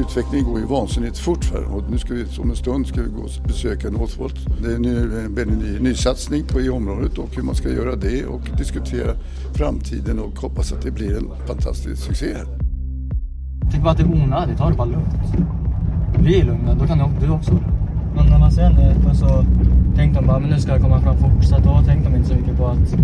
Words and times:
utvecklingen 0.00 0.46
går 0.46 0.58
ju 0.58 0.66
vansinnigt 0.66 1.18
fort 1.18 1.52
här 1.52 1.64
och 1.74 1.90
nu 1.90 1.98
ska 1.98 2.14
vi 2.14 2.24
om 2.38 2.50
en 2.50 2.56
stund 2.56 2.86
ska 2.86 3.02
vi 3.02 3.08
gå 3.08 3.22
och 3.22 3.30
besöka 3.46 3.90
Northvolt. 3.90 4.36
Det 4.62 4.74
är 4.74 4.78
nu 4.78 5.26
en 5.42 5.48
ny, 5.48 5.78
ny 5.80 5.94
satsning 5.94 6.44
på 6.44 6.60
i 6.60 6.70
området 6.70 7.18
och 7.18 7.36
hur 7.36 7.42
man 7.42 7.54
ska 7.54 7.68
göra 7.68 7.96
det 7.96 8.26
och 8.26 8.40
diskutera 8.58 9.12
framtiden 9.54 10.18
och 10.18 10.40
hoppas 10.40 10.72
att 10.72 10.82
det 10.82 10.90
blir 10.90 11.16
en 11.16 11.46
fantastisk 11.46 12.02
succé 12.02 12.26
här. 12.34 12.46
Tänk 13.70 13.84
bara 13.84 13.90
att 13.90 13.96
det 13.96 14.02
är 14.02 14.22
onödigt, 14.22 14.58
ta 14.58 14.70
det 14.70 14.76
bara 14.76 14.88
lugnt. 14.88 15.14
Vi 16.18 16.40
är 16.40 16.44
lugna, 16.44 16.74
då 16.74 16.86
kan 16.86 16.98
du 16.98 17.30
också 17.30 17.52
vara 17.52 17.64
Men 18.16 18.26
när 18.26 18.38
man 18.38 18.52
ser 18.52 18.70
det 18.70 19.14
så 19.14 19.44
tänkte 19.96 20.20
de 20.20 20.26
bara, 20.26 20.38
men 20.38 20.50
nu 20.50 20.60
ska 20.60 20.74
det 20.74 20.80
komma 20.80 21.00
fram 21.00 21.16
fort. 21.16 21.44
Så 21.44 21.58
då 21.58 21.82
tänkte 21.86 22.10
de 22.10 22.16
inte 22.16 22.28
så 22.28 22.34
mycket 22.34 22.56
på 22.56 22.66
att 22.66 22.96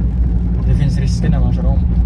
det 0.66 0.74
finns 0.74 0.98
risker 0.98 1.28
när 1.28 1.40
man 1.40 1.54
kör 1.54 1.66
om. 1.66 2.05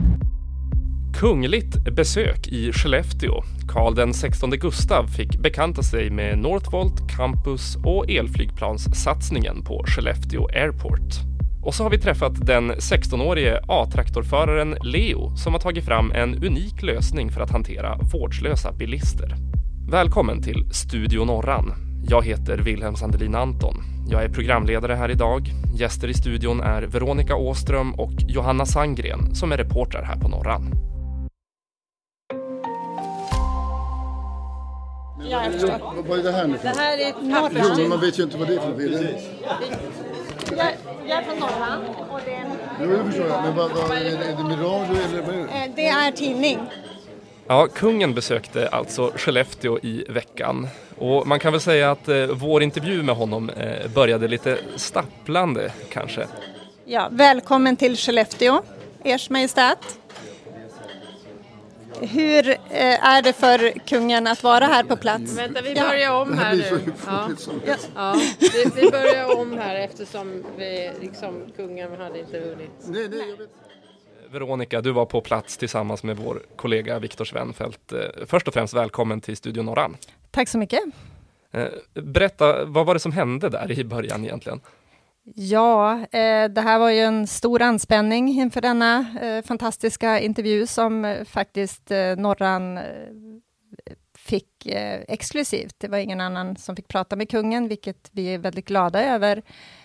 Kungligt 1.21 1.95
besök 1.97 2.49
i 2.49 2.73
Skellefteå. 2.73 3.43
Karl 3.69 3.95
den 3.95 4.15
16 4.15 4.51
Gustav 4.51 5.07
fick 5.07 5.39
bekanta 5.39 5.83
sig 5.83 6.11
med 6.11 6.39
Northvolt, 6.39 7.17
Campus 7.17 7.77
och 7.77 8.11
elflygplanssatsningen 8.11 9.65
på 9.65 9.85
Skellefteå 9.87 10.49
Airport. 10.49 11.15
Och 11.63 11.75
så 11.75 11.83
har 11.83 11.91
vi 11.91 11.99
träffat 11.99 12.47
den 12.47 12.73
16-årige 12.73 13.61
A-traktorföraren 13.69 14.77
Leo 14.83 15.37
som 15.37 15.53
har 15.53 15.61
tagit 15.61 15.85
fram 15.85 16.13
en 16.13 16.45
unik 16.45 16.83
lösning 16.83 17.31
för 17.33 17.41
att 17.41 17.51
hantera 17.51 17.99
vårdslösa 18.13 18.73
bilister. 18.73 19.35
Välkommen 19.91 20.43
till 20.43 20.69
Studio 20.73 21.25
Norran. 21.25 21.73
Jag 22.09 22.25
heter 22.25 22.59
Wilhelm 22.59 22.97
Sandelin 22.97 23.35
Anton. 23.35 23.75
Jag 24.09 24.25
är 24.25 24.29
programledare 24.29 24.95
här 24.95 25.11
idag. 25.11 25.51
Gäster 25.75 26.09
i 26.09 26.15
studion 26.15 26.61
är 26.61 26.83
Veronica 26.83 27.37
Åström 27.37 27.95
och 27.95 28.15
Johanna 28.29 28.67
Sangren 28.67 29.35
som 29.35 29.53
är 29.53 29.57
reportrar 29.57 30.03
här 30.03 30.17
på 30.17 30.29
Norran. 30.29 30.91
Ja, 35.31 35.45
jag 35.45 35.53
förstår. 35.53 36.03
Vad 36.09 36.19
är 36.19 36.23
det 36.23 36.33
här 36.33 36.47
nu 36.47 36.59
Det 36.63 36.69
här 36.69 36.99
är 36.99 37.09
ett 37.09 37.15
Jo, 37.21 37.75
men 37.77 37.89
man 37.89 38.01
vet 38.01 38.19
ju 38.19 38.23
inte 38.23 38.37
vad 38.37 38.49
det 38.49 38.55
är 38.55 38.61
för 38.61 38.69
något. 38.69 39.01
Jag, 40.57 40.67
jag 41.07 41.19
är 41.19 41.23
från 41.23 41.39
Norrland 41.39 41.85
och 42.11 42.21
det, 42.25 42.43
Jo, 42.83 42.91
det 42.91 43.05
förstår 43.05 43.27
jag. 43.27 43.43
Men 43.43 43.57
vad, 43.57 43.71
vad, 43.71 43.97
är, 43.97 44.05
det, 44.05 44.11
är 44.11 44.15
det 44.15 44.33
eller 44.33 45.23
vad 45.23 45.35
är 45.35 45.47
det? 45.47 45.65
eh, 45.65 45.75
det 45.77 45.87
är 45.87 46.13
tidning. 46.13 46.59
Ja, 47.47 47.67
kungen 47.75 48.15
besökte 48.15 48.69
alltså 48.69 49.13
Skellefteå 49.17 49.79
i 49.83 50.05
veckan. 50.09 50.69
Och 50.99 51.27
man 51.27 51.39
kan 51.39 51.53
väl 51.53 51.61
säga 51.61 51.91
att 51.91 52.09
eh, 52.09 52.27
vår 52.27 52.63
intervju 52.63 53.03
med 53.03 53.17
honom 53.17 53.51
eh, 53.51 53.91
började 53.95 54.29
lite 54.29 54.59
stapplande 54.77 55.73
kanske. 55.93 56.27
Ja, 56.85 57.09
välkommen 57.11 57.77
till 57.77 57.97
Skellefteå, 57.97 58.63
Ers 59.05 59.31
Majestät. 59.31 60.00
Hur 62.01 62.49
eh, 62.51 63.05
är 63.09 63.23
det 63.23 63.33
för 63.33 63.79
kungen 63.79 64.27
att 64.27 64.43
vara 64.43 64.65
här 64.65 64.85
på 64.85 64.97
plats? 64.97 65.39
Vänta, 65.39 65.61
vi 65.63 65.73
Ja. 65.73 65.89
börjar 65.89 66.13
om 66.23 66.39
här 66.39 66.57
nu. 66.57 66.81
Ja, 67.07 67.29
Ja. 67.67 67.77
ja. 67.95 68.17
Vi, 68.39 68.81
vi 68.83 68.91
börjar 68.91 69.39
om 69.41 69.59
här 69.59 69.75
eftersom 69.77 70.45
vi, 70.59 70.91
liksom, 71.01 71.47
kungen 71.57 72.01
hade 72.01 72.19
inte 72.21 72.39
hunnit. 72.39 72.71
Nej, 72.87 73.09
nej. 73.09 73.37
Veronica, 74.31 74.81
du 74.81 74.93
var 74.93 75.07
på 75.07 75.21
plats 75.21 75.57
tillsammans 75.57 76.03
med 76.03 76.17
vår 76.17 76.43
kollega 76.57 76.99
Viktor 76.99 77.25
Svenfeldt. 77.25 77.93
Eh, 77.93 77.99
Först 78.27 78.49
och 78.49 78.55
främst 78.55 78.75
välkommen 78.75 79.21
till 79.21 79.37
Studio 79.37 79.63
Norran. 79.63 79.97
Tack 80.31 80.49
så 80.49 80.59
mycket. 80.59 80.81
Eh, 81.53 81.65
Berätta, 81.95 82.65
vad 82.65 82.87
var 82.87 82.95
det 82.95 83.01
som 83.01 83.13
hände 83.13 83.49
där 83.49 83.79
i 83.79 83.85
början 83.85 84.25
egentligen? 84.25 84.61
Ja, 85.25 85.93
eh, 85.93 86.49
det 86.51 86.61
här 86.61 86.79
var 86.79 86.91
ju 86.91 87.01
en 87.01 87.27
stor 87.27 87.63
anspänning 87.63 88.29
inför 88.29 88.61
denna 88.61 89.07
eh, 89.23 89.45
fantastiska 89.45 90.21
intervju 90.21 90.67
som 90.67 91.05
eh, 91.05 91.25
faktiskt 91.25 91.91
eh, 91.91 92.17
Norran 92.17 92.79
eh, 92.79 92.85
fick 94.19 94.67
eh, 94.67 95.01
exklusivt. 95.09 95.75
Det 95.79 95.89
var 95.89 95.99
ingen 95.99 96.21
annan 96.21 96.57
som 96.57 96.77
fick 96.77 96.89
prata 96.89 97.17
med 97.17 97.31
kungen, 97.31 97.69
vilket 97.69 98.11
vi 98.13 98.35
är 98.35 98.39
väldigt 98.39 98.69
glada 98.69 99.05
över 99.05 99.43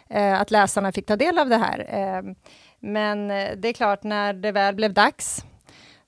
att 0.10 0.52
läsarna 0.52 0.92
fick 0.92 1.06
ta 1.06 1.16
del 1.16 1.40
av 1.40 1.50
det 1.50 1.58
här. 1.58 1.86
Ehm, 1.90 2.36
men 2.80 3.28
det 3.28 3.68
är 3.68 3.74
klart, 3.74 4.04
när 4.04 4.34
det 4.34 4.52
väl 4.52 4.76
blev 4.76 4.94
dags, 4.94 5.46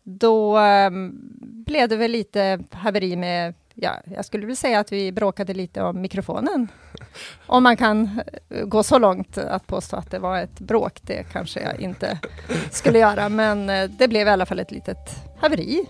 då 0.04 0.58
ehm, 0.58 1.12
blev 1.42 1.90
det 1.90 1.96
väl 1.96 2.12
lite 2.12 2.60
haveri 2.72 3.16
med 3.16 3.54
Ja, 3.80 4.00
jag 4.16 4.26
skulle 4.26 4.46
vilja 4.46 4.56
säga 4.56 4.80
att 4.80 4.92
vi 4.92 5.12
bråkade 5.12 5.54
lite 5.54 5.82
om 5.82 6.02
mikrofonen. 6.02 6.68
Om 7.46 7.64
man 7.64 7.78
kan 7.78 8.22
eh, 8.50 8.66
gå 8.66 8.84
så 8.84 9.00
långt 9.00 9.38
att 9.38 9.68
påstå 9.68 9.96
att 9.96 10.12
det 10.12 10.20
var 10.20 10.40
ett 10.40 10.60
bråk, 10.60 11.00
det 11.02 11.26
kanske 11.32 11.60
jag 11.60 11.80
inte 11.80 12.20
skulle 12.72 13.00
göra, 13.00 13.30
men 13.30 13.70
eh, 13.70 13.90
det 13.90 14.08
blev 14.08 14.28
i 14.28 14.30
alla 14.30 14.46
fall 14.46 14.60
ett 14.60 14.72
litet 14.72 15.16
haveri. 15.40 15.86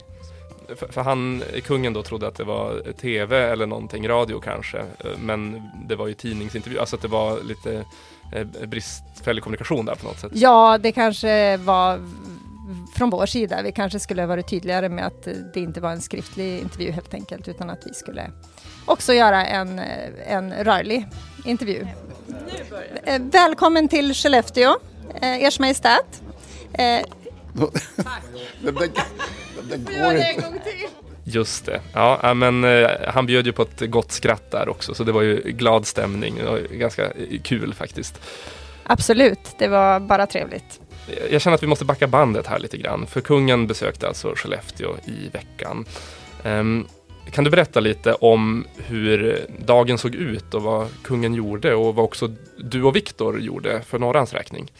För, 0.79 0.87
för 0.87 1.01
han, 1.01 1.43
kungen 1.63 1.93
då 1.93 2.03
trodde 2.03 2.27
att 2.27 2.35
det 2.35 2.43
var 2.43 2.93
tv 3.01 3.51
eller 3.51 3.65
någonting, 3.65 4.07
radio 4.07 4.39
kanske, 4.39 4.77
eh, 4.77 5.17
men 5.19 5.69
det 5.87 5.95
var 5.95 6.07
ju 6.07 6.13
tidningsintervju, 6.13 6.79
alltså 6.79 6.95
att 6.95 7.01
det 7.01 7.07
var 7.07 7.43
lite 7.43 7.85
bristfällig 8.67 9.43
kommunikation 9.43 9.85
där 9.85 9.95
på 9.95 10.07
något 10.07 10.19
sätt. 10.19 10.31
Ja, 10.35 10.77
det 10.77 10.91
kanske 10.91 11.57
var 11.57 11.99
från 12.95 13.09
vår 13.09 13.25
sida. 13.25 13.61
Vi 13.61 13.71
kanske 13.71 13.99
skulle 13.99 14.21
ha 14.21 14.27
varit 14.27 14.47
tydligare 14.49 14.89
med 14.89 15.05
att 15.07 15.23
det 15.53 15.59
inte 15.59 15.81
var 15.81 15.91
en 15.91 16.01
skriftlig 16.01 16.59
intervju 16.59 16.91
helt 16.91 17.13
enkelt, 17.13 17.47
utan 17.47 17.69
att 17.69 17.79
vi 17.85 17.93
skulle 17.93 18.31
också 18.85 19.13
göra 19.13 19.45
en, 19.45 19.79
eh, 19.79 19.85
en 20.33 20.53
rörlig 20.53 21.07
intervju. 21.45 21.87
Eh, 23.03 23.21
Välkommen 23.21 23.87
till 23.87 24.13
Skellefteå, 24.13 24.75
eh, 25.21 25.43
Ers 25.43 25.59
Majestät. 25.59 26.21
Eh, 26.73 27.01
Det, 28.61 28.71
det, 28.71 28.89
det 29.67 29.77
går 30.01 30.15
inte. 30.15 30.41
gång 30.41 30.59
till! 30.63 30.87
Just 31.23 31.65
det. 31.65 31.81
Ja, 31.93 32.33
men 32.33 32.63
eh, 32.63 32.89
han 33.07 33.25
bjöd 33.25 33.45
ju 33.45 33.51
på 33.51 33.61
ett 33.61 33.79
gott 33.91 34.11
skratt 34.11 34.51
där 34.51 34.69
också, 34.69 34.93
så 34.93 35.03
det 35.03 35.11
var 35.11 35.21
ju 35.21 35.41
glad 35.41 35.87
stämning. 35.87 36.35
Det 36.35 36.45
var 36.45 36.57
ju 36.57 36.67
ganska 36.77 37.05
eh, 37.05 37.41
kul 37.43 37.73
faktiskt. 37.73 38.21
Absolut, 38.83 39.39
det 39.57 39.67
var 39.67 39.99
bara 39.99 40.27
trevligt. 40.27 40.79
Jag 41.31 41.41
känner 41.41 41.55
att 41.55 41.63
vi 41.63 41.67
måste 41.67 41.85
backa 41.85 42.07
bandet 42.07 42.47
här 42.47 42.59
lite 42.59 42.77
grann, 42.77 43.07
för 43.07 43.21
kungen 43.21 43.67
besökte 43.67 44.07
alltså 44.07 44.33
Skellefteå 44.35 44.95
i 45.05 45.29
veckan. 45.29 45.85
Um, 46.45 46.87
kan 47.31 47.43
du 47.43 47.49
berätta 47.49 47.79
lite 47.79 48.13
om 48.13 48.65
hur 48.77 49.45
dagen 49.65 49.97
såg 49.97 50.15
ut 50.15 50.53
och 50.53 50.61
vad 50.61 51.03
kungen 51.03 51.33
gjorde 51.33 51.75
och 51.75 51.95
vad 51.95 52.05
också 52.05 52.27
du 52.57 52.83
och 52.83 52.95
Viktor 52.95 53.41
gjorde 53.41 53.81
för 53.81 53.99
Norrans 53.99 54.33
räkning? 54.33 54.71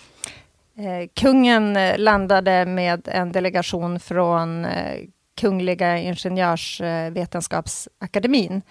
Eh, 0.77 1.07
Kungen 1.13 1.77
eh, 1.77 1.97
landade 1.97 2.65
med 2.65 3.07
en 3.11 3.31
delegation 3.31 3.99
från 3.99 4.65
eh, 4.65 4.99
Kungliga 5.39 5.97
Ingenjörsvetenskapsakademin 5.97 8.61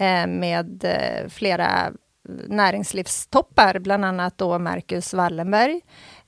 eh, 0.00 0.26
med 0.26 0.84
eh, 0.84 1.28
flera 1.28 1.92
näringslivstoppar, 2.48 3.78
bland 3.78 4.04
annat 4.04 4.38
då 4.38 4.58
Marcus 4.58 5.14
Wallenberg. 5.14 5.80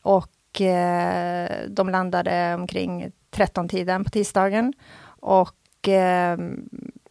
Och 0.02 0.30
eh, 0.60 1.48
de 1.68 1.88
landade 1.88 2.54
omkring 2.54 3.10
13-tiden 3.36 4.04
på 4.04 4.10
tisdagen 4.10 4.72
och 5.20 5.88
eh, 5.88 6.38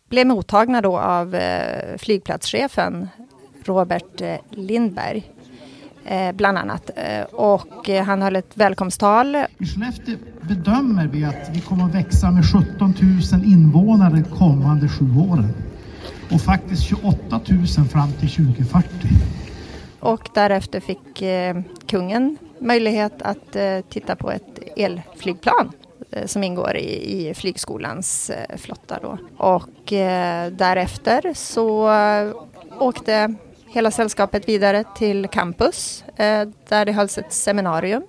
blev 0.09 0.28
mottagna 0.28 0.81
då 0.81 1.00
av 1.00 1.35
eh, 1.35 1.97
flygplatschefen 1.97 3.07
Robert 3.63 4.22
Lindberg 4.50 5.31
bland 6.34 6.57
annat. 6.57 6.89
Och 7.31 7.89
han 7.89 8.22
höll 8.22 8.35
ett 8.35 8.57
välkomsttal. 8.57 9.35
I 9.35 9.66
Skellefteå 9.66 10.16
bedömer 10.41 11.07
vi 11.07 11.25
att 11.25 11.50
vi 11.53 11.61
kommer 11.61 11.85
att 11.85 11.95
växa 11.95 12.31
med 12.31 12.45
17 12.45 12.94
000 13.34 13.44
invånare 13.45 14.13
de 14.13 14.23
kommande 14.23 14.89
sju 14.89 15.05
åren. 15.17 15.53
Och 16.31 16.41
faktiskt 16.41 16.84
28 16.84 17.41
000 17.78 17.88
fram 17.88 18.11
till 18.11 18.29
2040. 18.29 18.88
Och 20.00 20.29
därefter 20.34 20.79
fick 20.79 21.23
kungen 21.88 22.38
möjlighet 22.65 23.21
att 23.21 23.55
eh, 23.55 23.79
titta 23.89 24.15
på 24.15 24.31
ett 24.31 24.59
elflygplan 24.75 25.71
eh, 26.11 26.25
som 26.25 26.43
ingår 26.43 26.75
i, 26.75 27.29
i 27.29 27.33
flygskolans 27.33 28.29
eh, 28.29 28.57
flotta. 28.57 28.99
Då. 29.01 29.17
Och 29.37 29.93
eh, 29.93 30.51
därefter 30.51 31.34
så 31.34 31.90
åkte 32.79 33.35
hela 33.67 33.91
sällskapet 33.91 34.47
vidare 34.47 34.84
till 34.95 35.28
campus 35.28 36.03
eh, 36.16 36.47
där 36.67 36.85
det 36.85 36.91
hölls 36.91 37.17
ett 37.17 37.34
seminarium 37.34 38.03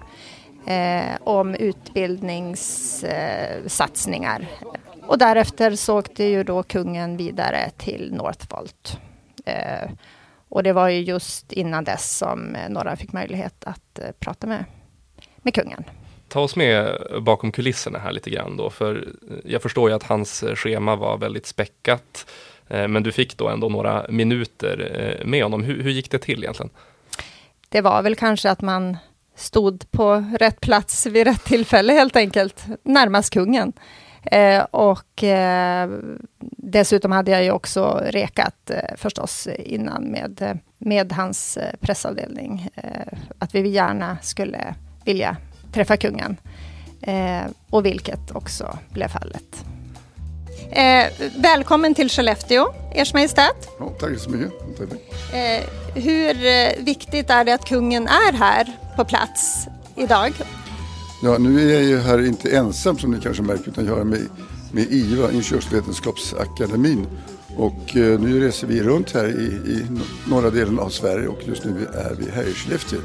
eh, 0.66 1.16
om 1.20 1.54
utbildningssatsningar. 1.54 4.46
Och 5.06 5.18
därefter 5.18 5.76
så 5.76 5.98
åkte 5.98 6.24
ju 6.24 6.44
då 6.44 6.62
kungen 6.62 7.16
vidare 7.16 7.70
till 7.76 8.14
Northvolt. 8.14 8.98
Och 10.48 10.62
det 10.62 10.72
var 10.72 10.88
ju 10.88 11.00
just 11.00 11.52
innan 11.52 11.84
dess 11.84 12.16
som 12.16 12.54
eh, 12.54 12.68
några 12.68 12.96
fick 12.96 13.12
möjlighet 13.12 13.64
att 13.64 13.98
eh, 13.98 14.10
prata 14.18 14.46
med, 14.46 14.64
med 15.36 15.54
kungen. 15.54 15.84
Ta 16.28 16.40
oss 16.40 16.56
med 16.56 16.96
bakom 17.20 17.52
kulisserna 17.52 17.98
här 17.98 18.12
lite 18.12 18.30
grann 18.30 18.56
då, 18.56 18.70
för 18.70 19.14
eh, 19.30 19.52
jag 19.52 19.62
förstår 19.62 19.90
ju 19.90 19.96
att 19.96 20.02
hans 20.02 20.44
schema 20.54 20.96
var 20.96 21.18
väldigt 21.18 21.46
späckat, 21.46 22.26
men 22.68 23.02
du 23.02 23.12
fick 23.12 23.36
då 23.36 23.48
ändå 23.48 23.68
några 23.68 24.06
minuter 24.08 25.22
med 25.24 25.42
honom. 25.42 25.62
Hur, 25.64 25.82
hur 25.82 25.90
gick 25.90 26.10
det 26.10 26.18
till 26.18 26.42
egentligen? 26.42 26.70
Det 27.68 27.80
var 27.80 28.02
väl 28.02 28.16
kanske 28.16 28.50
att 28.50 28.60
man 28.60 28.96
stod 29.36 29.90
på 29.90 30.24
rätt 30.38 30.60
plats 30.60 31.06
vid 31.06 31.26
rätt 31.26 31.44
tillfälle 31.44 31.92
helt 31.92 32.16
enkelt, 32.16 32.64
närmast 32.82 33.32
kungen. 33.32 33.72
Eh, 34.26 34.64
och 34.70 35.24
eh, 35.24 35.90
dessutom 36.56 37.12
hade 37.12 37.30
jag 37.30 37.44
ju 37.44 37.50
också 37.50 38.02
rekat 38.04 38.70
eh, 38.70 38.96
förstås 38.96 39.46
innan 39.46 40.04
med, 40.04 40.60
med 40.78 41.12
hans 41.12 41.56
eh, 41.56 41.74
pressavdelning, 41.80 42.68
eh, 42.74 43.18
att 43.38 43.54
vi 43.54 43.68
gärna 43.68 44.18
skulle 44.22 44.74
vilja 45.04 45.36
träffa 45.72 45.96
kungen. 45.96 46.36
Eh, 47.02 47.42
och 47.70 47.86
vilket 47.86 48.30
också 48.30 48.78
blev 48.88 49.08
fallet. 49.08 49.64
välkommen 51.36 51.94
till 51.94 52.10
Skellefteå, 52.10 52.74
Ers 52.94 53.14
Majestät. 53.14 53.68
Ja, 53.78 53.92
tack 54.00 54.18
så 54.18 54.30
mycket. 54.30 54.52
Hur 55.94 56.34
viktigt 56.84 57.30
är 57.30 57.44
det 57.44 57.54
att 57.54 57.64
kungen 57.64 58.08
är 58.08 58.32
här 58.32 58.72
på 58.96 59.04
plats 59.04 59.68
idag? 59.96 60.32
Ja, 61.26 61.38
nu 61.38 61.70
är 61.70 61.74
jag 61.74 61.82
ju 61.82 61.98
här 61.98 62.26
inte 62.26 62.56
ensam 62.56 62.98
som 62.98 63.10
ni 63.10 63.20
kanske 63.20 63.42
märker 63.42 63.68
utan 63.68 63.86
jag 63.86 64.00
är 64.00 64.04
med, 64.04 64.20
med 64.72 64.92
IVA, 64.92 65.32
Ingenjörsvetenskapsakademin. 65.32 67.06
Och 67.56 67.96
eh, 67.96 68.20
nu 68.20 68.40
reser 68.40 68.66
vi 68.66 68.82
runt 68.82 69.10
här 69.10 69.28
i, 69.28 69.44
i 69.72 69.86
norra 70.30 70.50
delen 70.50 70.78
av 70.78 70.88
Sverige 70.88 71.28
och 71.28 71.38
just 71.44 71.64
nu 71.64 71.86
är 71.94 72.14
vi 72.18 72.30
här 72.30 72.48
i 72.48 72.52
Skellefteå. 72.52 72.98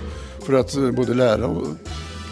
För 0.45 0.53
att 0.53 0.75
eh, 0.77 0.91
både 0.91 1.13
lära 1.13 1.47
och 1.47 1.68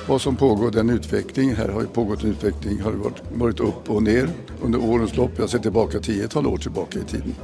vad 0.08 0.22
som 0.22 0.36
pågår, 0.36 0.72
den 0.72 0.90
utveckling. 0.90 1.56
Här 1.56 1.70
har 1.70 1.82
ju 1.82 1.88
pågått 1.88 2.24
en 2.24 2.30
utveckling, 2.30 2.82
har 2.82 2.92
varit, 2.92 3.22
varit 3.34 3.60
upp 3.60 3.90
och 3.90 4.04
ner 4.04 4.30
under 4.62 4.84
årens 4.84 5.18
lopp. 5.18 5.32
Jag 5.38 5.50
ser 5.50 5.60
tillbaka 5.60 6.00
tiotal 6.00 6.48
år 6.48 6.58
tillbaka 6.58 7.00
i 7.00 7.04
tiden. 7.04 7.36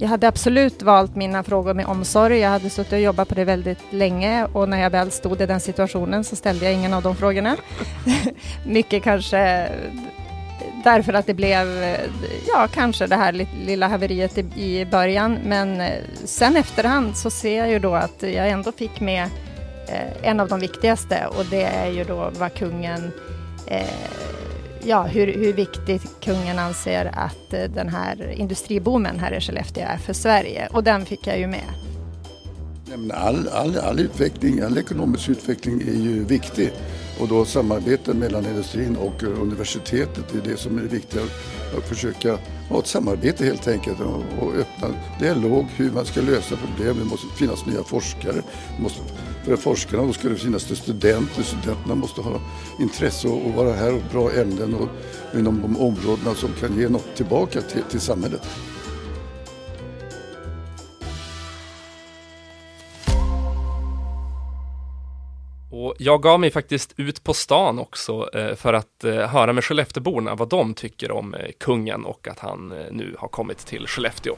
Jag 0.00 0.08
hade 0.08 0.28
absolut 0.28 0.82
valt 0.82 1.16
mina 1.16 1.42
frågor 1.42 1.74
med 1.74 1.86
omsorg. 1.86 2.38
Jag 2.38 2.50
hade 2.50 2.70
suttit 2.70 2.92
och 2.92 3.00
jobbat 3.00 3.28
på 3.28 3.34
det 3.34 3.44
väldigt 3.44 3.78
länge 3.90 4.44
och 4.52 4.68
när 4.68 4.80
jag 4.80 4.90
väl 4.90 5.10
stod 5.10 5.40
i 5.40 5.46
den 5.46 5.60
situationen 5.60 6.24
så 6.24 6.36
ställde 6.36 6.64
jag 6.64 6.74
ingen 6.74 6.94
av 6.94 7.02
de 7.02 7.16
frågorna. 7.16 7.56
Mycket 8.66 9.02
kanske 9.02 9.68
därför 10.84 11.12
att 11.12 11.26
det 11.26 11.34
blev, 11.34 11.96
ja 12.48 12.68
kanske 12.72 13.06
det 13.06 13.16
här 13.16 13.46
lilla 13.66 13.88
haveriet 13.88 14.38
i, 14.38 14.84
början, 14.84 15.38
men 15.44 15.80
eh, 15.80 15.92
sen 16.24 16.56
efterhand 16.56 17.16
så 17.16 17.30
ser 17.30 17.58
jag 17.58 17.70
ju 17.70 17.78
då 17.78 17.94
att 17.94 18.22
jag 18.22 18.48
ändå 18.48 18.72
fick 18.72 19.00
med 19.00 19.22
eh, 19.88 20.28
en 20.30 20.40
av 20.40 20.48
de 20.48 20.60
viktigaste 20.60 21.26
och 21.26 21.44
det 21.50 21.62
är 21.62 21.90
ju 21.90 22.04
då 22.04 22.30
vad 22.38 22.54
kungen 22.54 23.12
eh, 23.66 23.86
ja, 24.84 25.02
hur, 25.02 25.26
hur 25.26 25.52
viktigt 25.52 26.20
kungen 26.20 26.58
anser 26.58 27.10
att 27.14 27.52
eh, 27.52 27.64
den 27.64 27.88
här 27.88 28.30
industriboomen 28.30 29.18
här 29.18 29.32
i 29.32 29.40
Skellefteå 29.40 29.84
är 29.84 29.96
för 29.96 30.12
Sverige. 30.12 30.68
Och 30.72 30.84
den 30.84 31.06
fick 31.06 31.26
jag 31.26 31.38
ju 31.38 31.46
med. 31.46 31.64
All, 33.14 33.48
all, 33.48 33.78
all 33.78 34.00
utveckling, 34.00 34.60
all 34.60 34.78
ekonomisk 34.78 35.28
utveckling 35.28 35.80
är 35.80 36.00
ju 36.00 36.24
viktig. 36.24 36.72
Och 37.20 37.28
då 37.28 37.44
samarbete 37.44 38.14
mellan 38.14 38.46
industrin 38.46 38.96
och 38.96 39.22
eh, 39.22 39.42
universitetet 39.42 40.34
är 40.34 40.50
det 40.50 40.56
som 40.56 40.78
är 40.78 40.82
viktigt. 40.82 41.20
Att 41.78 41.88
försöka 41.88 42.38
ha 42.68 42.78
ett 42.78 42.86
samarbete 42.86 43.44
helt 43.44 43.68
enkelt 43.68 44.00
och, 44.00 44.22
och 44.40 44.54
öppna 44.54 44.88
dialog 45.20 45.66
hur 45.76 45.90
man 45.90 46.04
ska 46.04 46.20
lösa 46.20 46.56
problem. 46.56 46.98
Det 46.98 47.04
måste 47.04 47.26
finnas 47.38 47.66
nya 47.66 47.84
forskare. 47.84 48.42
Det 48.76 48.82
måste 48.82 49.02
för 49.48 49.56
forskarna 49.56 50.02
då 50.02 50.12
ska 50.12 50.28
det 50.28 50.36
finnas 50.36 50.64
det 50.64 50.76
studenter. 50.76 51.42
Studenterna 51.42 51.94
måste 51.94 52.20
ha 52.20 52.40
intresse 52.80 53.28
att 53.28 53.56
vara 53.56 53.72
här 53.72 53.94
och 53.94 54.02
bra 54.12 54.32
ämnen 54.32 54.74
och 54.74 54.88
inom 55.38 55.62
de 55.62 55.76
områdena 55.76 56.34
som 56.34 56.52
kan 56.60 56.78
ge 56.78 56.88
något 56.88 57.16
tillbaka 57.16 57.60
till, 57.60 57.82
till 57.82 58.00
samhället. 58.00 58.42
Och 65.70 65.94
jag 65.98 66.22
gav 66.22 66.40
mig 66.40 66.50
faktiskt 66.50 66.94
ut 66.96 67.24
på 67.24 67.34
stan 67.34 67.78
också 67.78 68.30
eh, 68.34 68.54
för 68.54 68.72
att 68.72 69.04
eh, 69.04 69.14
höra 69.14 69.52
med 69.52 69.64
Skellefteåborna 69.64 70.34
vad 70.34 70.48
de 70.48 70.74
tycker 70.74 71.10
om 71.10 71.34
eh, 71.34 71.40
kungen 71.58 72.04
och 72.04 72.28
att 72.28 72.38
han 72.38 72.68
nu 72.90 73.14
har 73.18 73.28
kommit 73.28 73.58
till 73.58 73.86
Skellefteå. 73.86 74.34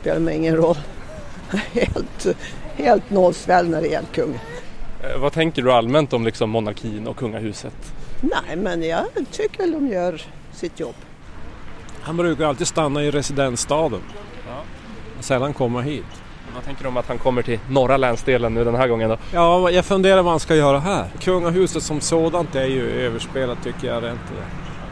Spelar 0.00 0.20
mig 0.20 0.36
ingen 0.36 0.56
roll. 0.56 0.76
Helt 1.72 2.26
helt 2.76 3.10
nollsväll 3.10 3.68
när 3.68 3.82
det 3.82 3.88
gäller 3.88 4.08
kungen. 4.08 4.40
Eh, 5.02 5.20
vad 5.20 5.32
tänker 5.32 5.62
du 5.62 5.72
allmänt 5.72 6.12
om 6.12 6.24
liksom 6.24 6.50
monarkin 6.50 7.06
och 7.06 7.16
kungahuset? 7.16 7.94
Nej, 8.20 8.56
men 8.56 8.82
jag 8.82 9.06
tycker 9.30 9.58
väl 9.58 9.72
de 9.72 9.88
gör 9.88 10.22
sitt 10.52 10.80
jobb. 10.80 10.94
Han 12.02 12.16
brukar 12.16 12.44
alltid 12.44 12.66
stanna 12.66 13.02
i 13.02 13.10
residensstaden. 13.10 14.00
Ja. 14.46 14.62
Sällan 15.20 15.54
komma 15.54 15.80
hit. 15.80 16.04
Vad 16.54 16.64
tänker 16.64 16.82
du 16.82 16.88
om 16.88 16.96
att 16.96 17.08
han 17.08 17.18
kommer 17.18 17.42
till 17.42 17.58
norra 17.70 17.96
länsdelen 17.96 18.54
nu 18.54 18.64
den 18.64 18.74
här 18.74 18.88
gången 18.88 19.08
då? 19.08 19.18
Ja, 19.32 19.70
jag 19.70 19.84
funderar 19.84 20.22
vad 20.22 20.32
han 20.32 20.40
ska 20.40 20.56
göra 20.56 20.78
här. 20.78 21.10
Kungahuset 21.20 21.82
som 21.82 22.00
sådant 22.00 22.54
är 22.54 22.66
ju 22.66 22.90
överspelat 22.90 23.64
tycker 23.64 23.88
jag 23.88 24.02
rent. 24.04 24.20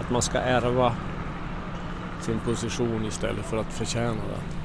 Att 0.00 0.10
man 0.10 0.22
ska 0.22 0.38
ärva 0.38 0.96
sin 2.20 2.40
position 2.40 3.04
istället 3.04 3.46
för 3.46 3.56
att 3.56 3.72
förtjäna 3.72 4.08
den. 4.08 4.59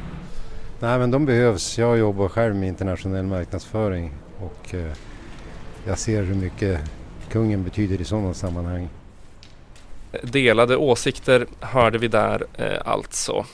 Nej 0.86 1.00
men 1.00 1.12
de 1.12 1.26
behövs. 1.26 1.78
Jag 1.78 1.98
jobbar 1.98 2.28
själv 2.28 2.56
med 2.56 2.68
internationell 2.68 3.26
marknadsföring 3.26 4.12
och 4.40 4.74
eh, 4.74 4.92
jag 5.88 6.00
ser 6.00 6.24
hur 6.24 6.36
mycket 6.36 6.80
kungen 7.30 7.64
betyder 7.64 8.02
i 8.02 8.06
sådana 8.06 8.34
sammanhang. 8.34 8.90
Delade 10.24 10.78
åsikter 10.78 11.48
hörde 11.60 11.98
vi 11.98 12.08
där 12.08 12.46
eh, 12.58 12.82
alltså. 12.86 13.46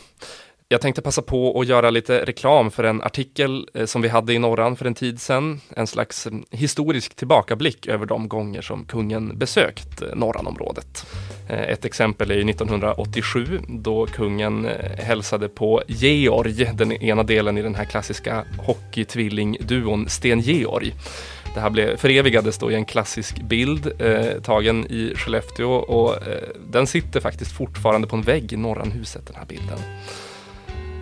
Jag 0.71 0.81
tänkte 0.81 1.01
passa 1.01 1.21
på 1.21 1.59
att 1.59 1.68
göra 1.68 1.89
lite 1.89 2.25
reklam 2.25 2.71
för 2.71 2.83
en 2.83 3.01
artikel 3.01 3.68
eh, 3.73 3.85
som 3.85 4.01
vi 4.01 4.07
hade 4.07 4.33
i 4.33 4.39
Norran 4.39 4.75
för 4.75 4.85
en 4.85 4.94
tid 4.94 5.21
sedan. 5.21 5.62
En 5.75 5.88
slags 5.88 6.27
mm, 6.27 6.44
historisk 6.51 7.15
tillbakablick 7.15 7.88
över 7.88 8.06
de 8.06 8.27
gånger 8.27 8.62
som 8.62 8.85
kungen 8.85 9.38
besökt 9.38 10.01
eh, 10.01 10.07
Norranområdet. 10.15 11.06
Eh, 11.50 11.62
ett 11.62 11.85
exempel 11.85 12.31
är 12.31 12.50
1987 12.50 13.59
då 13.68 14.06
kungen 14.06 14.68
hälsade 14.97 15.50
på 15.50 15.81
Georg, 15.88 16.65
den 16.74 16.91
ena 16.91 17.24
delen 17.24 17.57
i 17.57 17.62
den 17.62 17.75
här 17.75 17.85
klassiska 17.85 18.45
hockeytvillingduon 18.57 20.09
Sten-Georg. 20.09 20.94
Det 21.53 21.59
här 21.59 21.69
blev, 21.69 21.97
förevigades 21.97 22.57
då 22.57 22.71
i 22.71 22.75
en 22.75 22.85
klassisk 22.85 23.41
bild 23.41 23.91
eh, 24.01 24.41
tagen 24.44 24.85
i 24.89 25.13
Skellefteå 25.15 25.71
och 25.71 26.27
eh, 26.27 26.50
den 26.71 26.88
sitter 26.88 27.19
faktiskt 27.19 27.51
fortfarande 27.51 28.07
på 28.07 28.15
en 28.15 28.21
vägg 28.21 28.53
i 28.53 28.57
Norranhuset, 28.57 29.27
den 29.27 29.35
här 29.35 29.45
bilden. 29.45 29.79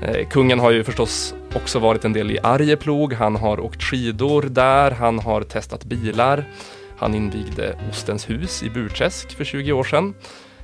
Eh, 0.01 0.27
kungen 0.27 0.59
har 0.59 0.71
ju 0.71 0.83
förstås 0.83 1.35
också 1.53 1.79
varit 1.79 2.05
en 2.05 2.13
del 2.13 2.31
i 2.31 2.39
Arjeplog, 2.43 3.13
han 3.13 3.35
har 3.35 3.59
åkt 3.59 3.83
skidor 3.83 4.41
där, 4.41 4.91
han 4.91 5.19
har 5.19 5.41
testat 5.41 5.83
bilar. 5.83 6.45
Han 6.97 7.15
invigde 7.15 7.75
Ostens 7.89 8.29
hus 8.29 8.63
i 8.63 8.69
Burträsk 8.69 9.31
för 9.31 9.43
20 9.43 9.71
år 9.71 9.83
sedan. 9.83 10.13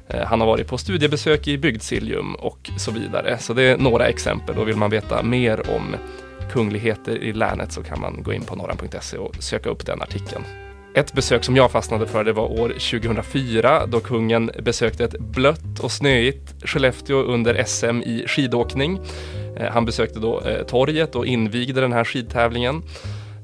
Eh, 0.07 0.25
han 0.25 0.39
har 0.39 0.47
varit 0.47 0.67
på 0.67 0.77
studiebesök 0.77 1.47
i 1.47 1.57
Bygdsiljum 1.57 2.35
och 2.35 2.69
så 2.77 2.91
vidare. 2.91 3.37
Så 3.37 3.53
det 3.53 3.63
är 3.63 3.77
några 3.77 4.07
exempel 4.07 4.57
och 4.57 4.67
vill 4.67 4.77
man 4.77 4.89
veta 4.89 5.23
mer 5.23 5.69
om 5.75 5.95
kungligheter 6.51 7.17
i 7.17 7.33
länet 7.33 7.71
så 7.71 7.83
kan 7.83 8.01
man 8.01 8.23
gå 8.23 8.33
in 8.33 8.43
på 8.43 8.55
norran.se 8.55 9.17
och 9.17 9.35
söka 9.43 9.69
upp 9.69 9.85
den 9.85 10.01
artikeln. 10.01 10.43
Ett 10.95 11.13
besök 11.13 11.43
som 11.43 11.55
jag 11.55 11.71
fastnade 11.71 12.07
för 12.07 12.23
det 12.23 12.33
var 12.33 12.61
år 12.61 12.69
2004 12.69 13.85
då 13.85 13.99
kungen 13.99 14.51
besökte 14.63 15.03
ett 15.03 15.19
blött 15.19 15.79
och 15.79 15.91
snöigt 15.91 16.55
Skellefteå 16.63 17.17
under 17.17 17.63
SM 17.63 18.01
i 18.01 18.25
skidåkning. 18.27 18.99
Eh, 19.57 19.71
han 19.71 19.85
besökte 19.85 20.19
då 20.19 20.41
eh, 20.41 20.65
torget 20.65 21.15
och 21.15 21.25
invigde 21.25 21.81
den 21.81 21.93
här 21.93 22.03
skidtävlingen. 22.03 22.83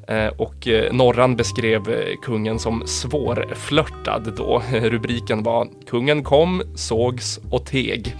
Eh, 0.08 0.28
och 0.28 0.68
Norran 0.92 1.36
beskrev 1.36 1.82
kungen 2.22 2.60
som 2.60 2.88
svårflörtad 2.88 4.34
då. 4.38 4.64
Rubriken 4.72 5.44
var 5.44 5.68
“Kungen 5.90 6.24
kom, 6.24 6.62
sågs 6.76 7.40
och 7.50 7.66
teg”. 7.66 8.16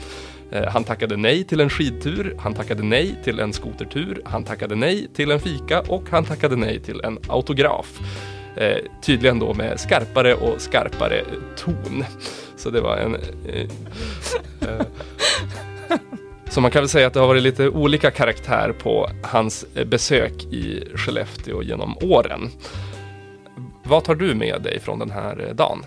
Han 0.68 0.84
tackade 0.84 1.18
nej 1.18 1.44
till 1.44 1.60
en 1.60 1.70
skidtur, 1.70 2.36
han 2.40 2.54
tackade 2.54 2.84
nej 2.84 3.16
till 3.24 3.40
en 3.40 3.54
skotertur, 3.54 4.22
han 4.26 4.44
tackade 4.44 4.76
nej 4.76 5.08
till 5.16 5.32
en 5.32 5.40
fika 5.40 5.82
och 5.82 6.04
han 6.10 6.26
tackade 6.26 6.56
nej 6.56 6.80
till 6.80 7.02
en 7.04 7.18
autograf. 7.28 8.00
Eh, 8.56 8.78
tydligen 9.02 9.40
då 9.40 9.54
med 9.54 9.80
skarpare 9.80 10.34
och 10.34 10.62
skarpare 10.62 11.24
ton. 11.58 12.06
Så 12.58 12.70
det 12.70 12.82
var 12.82 12.98
en... 12.98 13.16
Eh, 13.16 13.62
eh, 14.62 14.86
så 16.50 16.62
man 16.62 16.72
kan 16.72 16.82
väl 16.82 16.90
säga 16.90 17.08
att 17.08 17.14
det 17.14 17.20
har 17.20 17.28
varit 17.28 17.44
lite 17.44 17.70
olika 17.70 18.12
karaktär 18.12 18.74
på 18.84 19.10
hans 19.24 19.66
eh, 19.76 19.88
besök 19.88 20.44
i 20.44 20.88
Skellefteå 20.96 21.64
genom 21.64 21.98
åren. 22.02 22.50
Vad 23.84 24.04
tar 24.04 24.16
du 24.16 24.36
med 24.36 24.62
dig 24.62 24.80
från 24.80 25.00
den 25.00 25.12
här 25.12 25.48
eh, 25.48 25.56
dagen? 25.56 25.84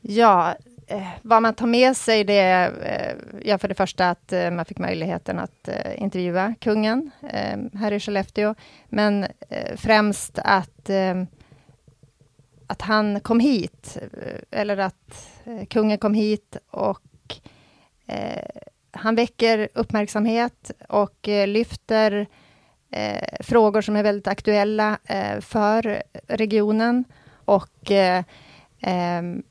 Ja, 0.00 0.54
eh, 0.86 1.08
vad 1.22 1.42
man 1.42 1.54
tar 1.54 1.66
med 1.66 1.96
sig 1.96 2.24
det 2.24 2.38
är 2.38 3.16
ja, 3.44 3.58
för 3.58 3.68
det 3.68 3.74
första 3.74 4.10
att 4.10 4.32
man 4.52 4.64
fick 4.64 4.78
möjligheten 4.78 5.38
att 5.38 5.68
intervjua 5.96 6.54
kungen 6.60 7.10
här 7.74 7.92
i 7.92 8.00
Skellefteå, 8.00 8.54
men 8.88 9.26
främst 9.76 10.38
att 10.44 10.90
att 12.72 12.82
han 12.82 13.20
kom 13.20 13.40
hit, 13.40 13.98
eh, 14.12 14.60
eller 14.60 14.76
att 14.76 15.30
eh, 15.44 15.66
kungen 15.66 15.98
kom 15.98 16.14
hit 16.14 16.56
och 16.70 17.40
eh, 18.06 18.60
han 18.90 19.14
väcker 19.14 19.68
uppmärksamhet 19.74 20.70
och 20.88 21.28
eh, 21.28 21.46
lyfter 21.46 22.26
eh, 22.90 23.36
frågor 23.40 23.80
som 23.82 23.96
är 23.96 24.02
väldigt 24.02 24.26
aktuella 24.26 24.98
eh, 25.04 25.40
för 25.40 26.02
regionen. 26.28 27.04
Och 27.44 27.90
eh, 27.90 28.24
ehm, 28.80 29.42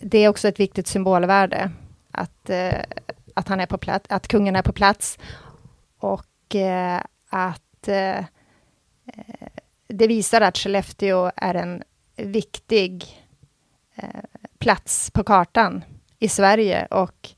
det 0.00 0.18
är 0.18 0.28
också 0.28 0.48
ett 0.48 0.60
viktigt 0.60 0.86
symbolvärde 0.86 1.70
att, 2.10 2.50
eh, 2.50 2.80
att, 3.34 3.48
han 3.48 3.60
är 3.60 3.66
på 3.66 3.78
plats, 3.78 4.06
att 4.08 4.28
kungen 4.28 4.56
är 4.56 4.62
på 4.62 4.72
plats. 4.72 5.18
Och 5.98 6.54
eh, 6.54 7.00
att 7.30 7.88
eh, 7.88 8.24
det 9.88 10.06
visar 10.06 10.40
att 10.40 10.58
Skellefteå 10.58 11.30
är 11.36 11.54
en 11.54 11.82
viktig 12.16 13.04
eh, 13.94 14.08
plats 14.58 15.10
på 15.10 15.24
kartan 15.24 15.84
i 16.18 16.28
Sverige 16.28 16.86
och 16.90 17.28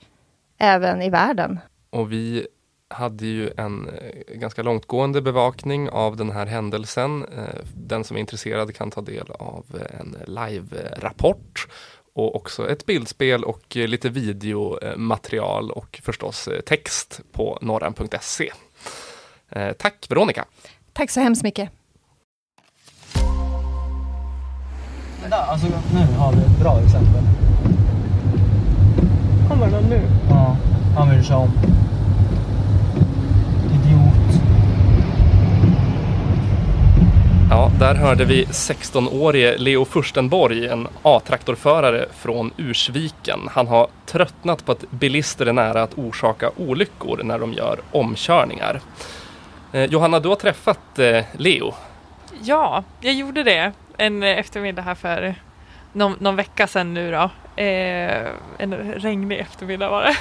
även 0.59 1.03
i 1.03 1.11
världen. 1.11 1.59
Och 1.91 2.13
vi 2.13 2.47
hade 2.89 3.27
ju 3.27 3.51
en 3.57 3.89
eh, 3.89 4.35
ganska 4.35 4.63
långtgående 4.63 5.23
bevakning 5.23 5.91
av 5.91 6.17
den 6.17 6.31
här 6.31 6.47
händelsen. 6.47 7.25
Eh, 7.25 7.65
den 7.75 8.05
som 8.05 8.17
är 8.17 8.21
intresserad 8.21 8.75
kan 8.75 8.91
ta 8.91 9.01
del 9.01 9.31
av 9.31 9.65
en 10.01 10.17
live-rapport 10.27 11.69
och 12.13 12.37
också 12.37 12.71
ett 12.71 12.87
bildspel 12.87 13.45
och 13.45 13.77
lite 13.77 14.09
videomaterial 14.09 15.71
och 15.71 16.01
förstås 16.05 16.49
text 16.67 17.21
på 17.33 17.59
norran.se. 17.61 18.53
Tack 19.79 20.07
Veronica! 20.11 20.45
Tack 20.93 21.11
så 21.11 21.21
hemskt 21.21 21.43
mycket! 21.43 21.71
Där, 25.31 25.43
alltså 25.43 25.67
nu 25.95 26.19
har 26.19 26.33
vi 26.33 26.39
ett 26.39 26.61
bra 26.61 26.81
exempel. 26.81 27.23
Kommer 29.49 29.67
någon 29.67 29.91
nu? 29.91 30.01
Ja, 30.31 30.57
han 30.97 31.11
vill 31.11 31.25
köra 31.25 31.39
om. 31.39 31.51
Idiot. 33.65 34.43
Ja, 37.51 37.71
där 37.79 37.95
hörde 37.95 38.25
vi 38.25 38.45
16-årige 38.45 39.59
Leo 39.59 39.85
Furstenborg, 39.85 40.69
en 40.69 40.89
A-traktorförare 41.03 42.07
från 42.13 42.51
Ursviken. 42.57 43.41
Han 43.53 43.67
har 43.67 43.89
tröttnat 44.07 44.65
på 44.65 44.73
att 44.73 44.91
bilister 44.91 45.47
är 45.47 45.53
nära 45.53 45.83
att 45.83 45.99
orsaka 45.99 46.51
olyckor 46.57 47.23
när 47.23 47.39
de 47.39 47.53
gör 47.53 47.81
omkörningar. 47.93 48.81
Eh, 49.73 49.85
Johanna, 49.85 50.21
du 50.21 50.29
har 50.29 50.37
träffat 50.37 50.99
eh, 50.99 51.25
Leo. 51.33 51.75
Ja, 52.43 52.85
jag 53.01 53.15
gjorde 53.15 53.43
det 53.43 53.73
en 53.99 54.23
eh, 54.23 54.39
eftermiddag 54.39 54.83
här 54.83 54.95
för 54.95 55.35
någon, 55.93 56.17
någon 56.21 56.37
vecka 56.37 56.67
sedan 56.67 56.95
nu 56.95 57.11
då. 57.11 57.31
Eh, 57.63 58.33
en 58.59 58.75
regnig 58.95 59.39
eftermiddag 59.39 59.91
var 59.91 60.03
det. 60.03 60.17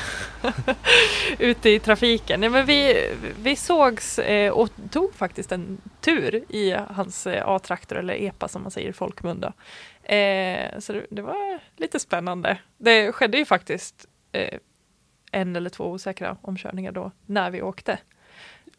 Ute 1.39 1.69
i 1.69 1.79
trafiken. 1.79 2.39
Nej, 2.39 2.49
men 2.49 2.65
vi, 2.65 3.09
vi 3.41 3.55
sågs 3.55 4.19
eh, 4.19 4.51
och 4.51 4.69
tog 4.91 5.13
faktiskt 5.13 5.51
en 5.51 5.81
tur 6.01 6.43
i 6.49 6.75
hans 6.89 7.27
eh, 7.27 7.47
A-traktor 7.47 7.97
eller 7.97 8.13
EPA 8.13 8.47
som 8.47 8.61
man 8.61 8.71
säger 8.71 8.89
i 8.89 8.93
folkmun. 8.93 9.39
Då. 9.39 9.47
Eh, 10.13 10.79
så 10.79 10.93
det, 10.93 11.05
det, 11.09 11.21
var 11.21 11.59
lite 11.75 11.99
spännande. 11.99 12.57
Det 12.77 13.11
skedde 13.11 13.37
ju 13.37 13.45
faktiskt 13.45 14.05
eh, 14.31 14.59
en 15.31 15.55
eller 15.55 15.69
två 15.69 15.91
osäkra 15.91 16.37
omkörningar 16.41 16.91
då 16.91 17.11
när 17.25 17.51
vi 17.51 17.61
åkte. 17.61 17.99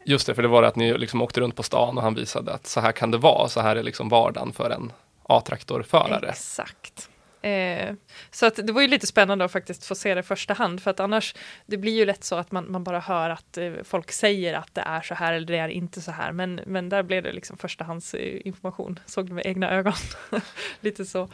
Just 0.05 0.27
det, 0.27 0.35
för 0.35 0.41
det 0.41 0.47
var 0.47 0.61
det 0.61 0.67
att 0.67 0.75
ni 0.75 0.97
liksom 0.97 1.21
åkte 1.21 1.41
runt 1.41 1.55
på 1.55 1.63
stan 1.63 1.97
och 1.97 2.03
han 2.03 2.15
visade 2.15 2.53
att 2.53 2.67
så 2.67 2.79
här 2.79 2.91
kan 2.91 3.11
det 3.11 3.17
vara, 3.17 3.47
så 3.47 3.61
här 3.61 3.75
är 3.75 3.83
liksom 3.83 4.09
vardagen 4.09 4.53
för 4.53 4.69
en 4.69 4.91
A-traktorförare. 5.23 6.29
Exakt. 6.29 7.09
Eh, 7.41 7.93
så 8.31 8.45
att 8.45 8.55
det 8.55 8.71
var 8.73 8.81
ju 8.81 8.87
lite 8.87 9.07
spännande 9.07 9.45
att 9.45 9.51
faktiskt 9.51 9.85
få 9.85 9.95
se 9.95 10.13
det 10.13 10.19
i 10.19 10.23
första 10.23 10.53
hand 10.53 10.81
för 10.81 10.91
att 10.91 10.99
annars 10.99 11.35
det 11.65 11.77
blir 11.77 11.93
ju 11.93 12.05
lätt 12.05 12.23
så 12.23 12.35
att 12.35 12.51
man, 12.51 12.71
man 12.71 12.83
bara 12.83 12.99
hör 12.99 13.29
att 13.29 13.57
eh, 13.57 13.71
folk 13.83 14.11
säger 14.11 14.53
att 14.53 14.75
det 14.75 14.81
är 14.81 15.01
så 15.01 15.13
här 15.13 15.33
eller 15.33 15.47
det 15.47 15.57
är 15.57 15.69
inte 15.69 16.01
så 16.01 16.11
här 16.11 16.31
men, 16.31 16.61
men 16.65 16.89
där 16.89 17.03
blev 17.03 17.23
det 17.23 17.31
liksom 17.31 17.57
förstahandsinformation, 17.57 18.99
såg 19.05 19.27
det 19.27 19.33
med 19.33 19.45
egna 19.45 19.71
ögon. 19.71 19.93
lite 20.81 21.05
så. 21.05 21.29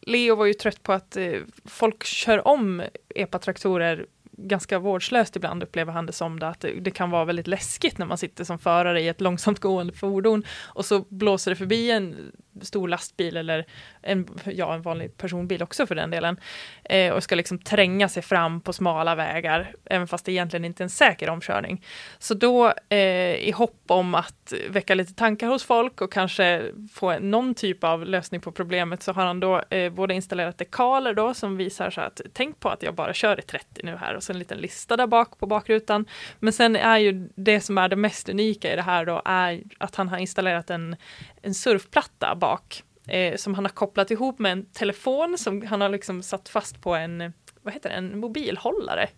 Leo 0.00 0.36
var 0.36 0.46
ju 0.46 0.54
trött 0.54 0.82
på 0.82 0.92
att 0.92 1.16
eh, 1.16 1.40
folk 1.64 2.04
kör 2.04 2.48
om 2.48 2.82
epatraktorer 3.14 4.06
ganska 4.38 4.78
vårdslöst 4.78 5.36
ibland 5.36 5.62
upplever 5.62 5.92
han 5.92 6.06
det 6.06 6.12
som 6.12 6.38
det, 6.38 6.48
att 6.48 6.60
det, 6.60 6.80
det, 6.80 6.90
kan 6.90 7.10
vara 7.10 7.24
väldigt 7.24 7.46
läskigt 7.46 7.98
när 7.98 8.06
man 8.06 8.18
sitter 8.18 8.44
som 8.44 8.58
förare 8.58 9.00
i 9.00 9.08
ett 9.08 9.20
långsamt 9.20 9.60
gående 9.60 9.92
fordon 9.92 10.44
och 10.62 10.84
så 10.84 11.04
blåser 11.08 11.50
det 11.50 11.56
förbi 11.56 11.90
en 11.90 12.32
stor 12.60 12.88
lastbil 12.88 13.36
eller 13.36 13.66
en, 14.02 14.28
ja, 14.44 14.74
en 14.74 14.82
vanlig 14.82 15.16
personbil 15.16 15.62
också 15.62 15.86
för 15.86 15.94
den 15.94 16.10
delen 16.10 16.40
eh, 16.84 17.12
och 17.12 17.22
ska 17.22 17.34
liksom 17.34 17.58
tränga 17.58 18.08
sig 18.08 18.22
fram 18.22 18.60
på 18.60 18.72
smala 18.72 19.14
vägar, 19.14 19.74
även 19.84 20.08
fast 20.08 20.24
det 20.24 20.32
egentligen 20.32 20.64
inte 20.64 20.82
är 20.82 20.84
en 20.84 20.90
säker 20.90 21.28
omkörning. 21.28 21.84
Så 22.18 22.34
då 22.34 22.72
eh, 22.88 23.34
i 23.34 23.50
hopp 23.50 23.84
om 23.86 24.14
att 24.14 24.52
väcka 24.68 24.94
lite 24.94 25.14
tankar 25.14 25.46
hos 25.46 25.64
folk 25.64 26.00
och 26.00 26.12
kanske 26.12 26.62
få 26.92 27.18
någon 27.18 27.54
typ 27.54 27.84
av 27.84 28.06
lösning 28.06 28.40
på 28.40 28.52
problemet 28.52 29.02
så 29.02 29.12
har 29.12 29.26
han 29.26 29.40
då 29.40 29.62
eh, 29.70 29.92
både 29.92 30.14
installerat 30.14 30.58
dekaler 30.58 31.14
då 31.14 31.34
som 31.34 31.56
visar 31.56 31.90
så 31.90 32.00
att 32.00 32.20
tänk 32.32 32.60
på 32.60 32.68
att 32.68 32.82
jag 32.82 32.94
bara 32.94 33.14
kör 33.14 33.38
i 33.38 33.42
30 33.42 33.80
nu 33.84 33.96
här 33.96 34.14
och 34.14 34.22
så 34.22 34.32
en 34.32 34.38
liten 34.38 34.58
lista 34.58 34.96
där 34.96 35.06
bak 35.06 35.38
på 35.38 35.46
bakrutan. 35.46 36.06
Men 36.38 36.52
sen 36.52 36.76
är 36.76 36.98
ju 36.98 37.28
det 37.34 37.60
som 37.60 37.78
är 37.78 37.88
det 37.88 37.96
mest 37.96 38.28
unika 38.28 38.72
i 38.72 38.76
det 38.76 38.82
här 38.82 39.06
då 39.06 39.22
är 39.24 39.62
att 39.78 39.96
han 39.96 40.08
har 40.08 40.18
installerat 40.18 40.70
en, 40.70 40.96
en 41.42 41.54
surfplatta 41.54 42.34
bak 42.42 42.82
eh, 43.08 43.36
som 43.36 43.54
han 43.54 43.64
har 43.64 43.72
kopplat 43.72 44.10
ihop 44.10 44.38
med 44.38 44.52
en 44.52 44.64
telefon 44.66 45.38
som 45.38 45.62
han 45.66 45.80
har 45.80 45.88
liksom 45.88 46.22
satt 46.22 46.48
fast 46.48 46.80
på 46.82 46.94
en, 46.94 47.32
vad 47.62 47.74
heter 47.74 47.90
det, 47.90 47.96
en 47.96 48.18
mobilhållare 48.20 49.08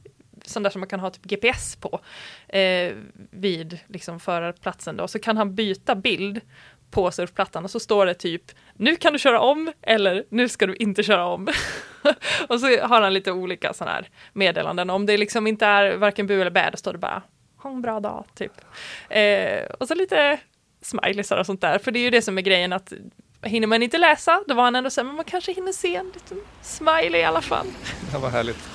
sån 0.45 0.63
där 0.63 0.71
som 0.71 0.81
man 0.81 0.89
kan 0.89 1.01
ha 1.01 1.11
typ 1.11 1.25
GPS 1.25 1.77
på 1.77 2.01
eh, 2.49 2.93
vid 3.31 3.79
liksom 3.87 4.21
förarplatsen 4.21 4.97
då, 4.97 5.09
så 5.09 5.19
kan 5.19 5.37
han 5.37 5.55
byta 5.55 5.95
bild 5.95 6.41
på 6.91 7.11
surfplattan 7.11 7.65
och 7.65 7.71
så 7.71 7.81
står 7.81 8.07
det 8.07 8.15
typ 8.15 8.43
nu 8.75 8.97
kan 8.97 9.13
du 9.13 9.19
köra 9.19 9.41
om 9.41 9.73
eller 9.83 10.25
nu 10.29 10.49
ska 10.49 10.67
du 10.67 10.77
inte 10.77 11.03
köra 11.03 11.27
om. 11.27 11.49
och 12.49 12.61
så 12.61 12.67
har 12.67 13.01
han 13.01 13.15
lite 13.15 13.33
olika 13.33 13.73
sådana 13.73 13.93
här 13.93 14.09
meddelanden. 14.33 14.91
Om 14.91 15.07
det 15.07 15.17
liksom 15.17 15.47
inte 15.47 15.67
är 15.67 15.97
varken 15.97 16.27
bu 16.27 16.41
eller 16.41 16.51
bä, 16.51 16.71
då 16.71 16.77
står 16.77 16.93
det 16.93 16.99
bara 16.99 17.23
ha 17.57 17.71
en 17.71 17.83
bra 17.83 18.01
dag, 18.01 18.25
typ. 18.35 18.53
Eh, 19.09 19.65
och 19.65 19.89
så 19.89 19.95
lite 19.95 20.39
smileysar 20.85 21.37
och 21.37 21.47
sånt 21.47 21.61
där, 21.61 21.79
för 21.79 21.91
det 21.91 21.99
är 21.99 22.03
ju 22.03 22.11
det 22.11 22.23
som 22.23 22.39
är 22.39 22.43
grejen 22.43 22.73
att 22.73 22.93
hinner 23.43 23.67
man 23.67 23.83
inte 23.83 23.99
läsa, 23.99 24.43
då 24.47 24.55
var 24.55 24.65
han 24.65 24.77
ändå 24.77 24.91
så 24.91 25.05
men 25.05 25.15
man 25.15 25.25
kanske 25.25 25.53
hinner 25.53 25.73
se 25.73 25.97
en 25.97 26.11
liten 26.15 26.39
smiley 26.63 27.21
i 27.21 27.25
alla 27.25 27.41
fall. 27.41 27.67
Det 28.13 28.19
var 28.19 28.31
härligt. 28.31 28.69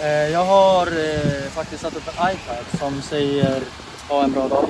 Eh, 0.00 0.08
jag 0.08 0.44
har 0.44 0.86
eh, 0.86 1.50
faktiskt 1.50 1.82
satt 1.82 1.96
upp 1.96 2.08
en 2.08 2.30
iPad 2.32 2.78
som 2.78 3.02
säger 3.02 3.62
ha 4.08 4.24
en 4.24 4.32
bra 4.32 4.48
dag. 4.48 4.64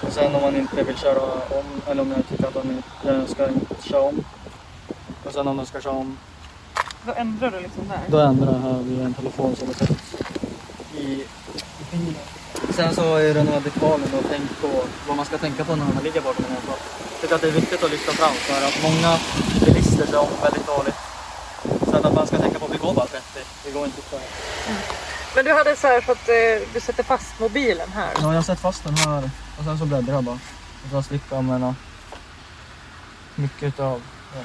Och 0.00 0.12
sen 0.12 0.34
om 0.34 0.42
man 0.42 0.56
inte 0.56 0.82
vill 0.82 0.96
köra 0.96 1.20
om, 1.32 1.64
eller 1.90 2.02
om 2.02 2.10
jag 2.10 2.28
tycker 2.28 2.44
att 2.46 2.64
man 2.64 2.82
ska 3.28 3.48
inte 3.48 3.88
köra 3.88 4.02
om. 4.02 4.24
Och 5.24 5.32
sen 5.32 5.48
om 5.48 5.56
den 5.56 5.66
ska 5.66 5.80
köra 5.80 5.92
om. 5.92 6.18
Då 7.06 7.12
ändrar 7.16 7.50
du 7.50 7.60
liksom 7.60 7.88
där? 7.88 8.00
Då 8.08 8.18
ändrar 8.18 8.52
jag 8.52 8.60
här 8.60 8.82
via 8.82 9.04
en 9.04 9.14
telefon 9.14 9.56
som 9.56 9.68
är 9.68 9.74
i. 11.00 11.24
Sen 12.76 12.94
så 12.94 13.16
är 13.16 13.34
det 13.34 13.44
några 13.44 13.60
dekaler 13.60 14.08
och 14.18 14.24
tänk 14.30 14.60
på 14.60 14.68
vad 15.08 15.16
man 15.16 15.26
ska 15.26 15.38
tänka 15.38 15.64
på 15.64 15.76
när 15.76 15.84
man 15.84 16.04
ligger 16.04 16.20
bakom 16.20 16.44
en 16.44 16.50
här. 16.50 16.60
Jag 16.68 17.20
tycker 17.20 17.34
att 17.34 17.40
det 17.40 17.48
är 17.48 17.52
viktigt 17.52 17.82
att 17.82 17.90
lyfta 17.90 18.12
fram 18.12 18.34
för 18.34 18.66
att 18.66 18.82
många 18.82 19.18
bilister 19.64 20.06
kör 20.06 20.18
om 20.18 20.28
väldigt 20.42 20.66
dåligt. 20.66 20.94
Så 21.90 21.96
att 21.96 22.14
man 22.14 22.26
ska 22.26 22.38
tänka 22.38 22.58
på 22.58 22.64
att 22.64 22.74
vi 22.74 22.78
går 22.78 22.94
bara 22.94 23.06
30, 23.06 23.22
vi 23.64 23.72
går 23.72 23.84
inte 23.84 24.02
för. 24.02 24.16
Mm. 24.16 24.80
Men 25.34 25.44
du 25.44 25.52
hade 25.52 25.76
så 25.76 25.86
här 25.86 26.00
så 26.00 26.12
att 26.12 26.28
eh, 26.28 26.68
du 26.74 26.80
sätter 26.80 27.02
fast 27.02 27.40
mobilen 27.40 27.88
här? 27.94 28.10
Ja, 28.20 28.34
jag 28.34 28.44
sätter 28.44 28.62
fast 28.62 28.84
den 28.84 28.96
här 28.96 29.30
och 29.58 29.64
sen 29.64 29.78
så 29.78 29.84
bläddrar 29.84 30.14
jag 30.14 30.24
bara. 30.24 30.38
Och 30.84 30.90
så 30.90 31.02
slipper 31.02 31.36
jag 31.36 31.38
använda 31.38 31.74
mycket 33.34 33.80
av 33.80 34.02
ja. 34.34 34.40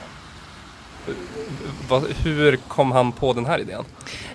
Hur 2.23 2.55
kom 2.55 2.91
han 2.91 3.11
på 3.11 3.33
den 3.33 3.45
här 3.45 3.59
idén? 3.59 3.83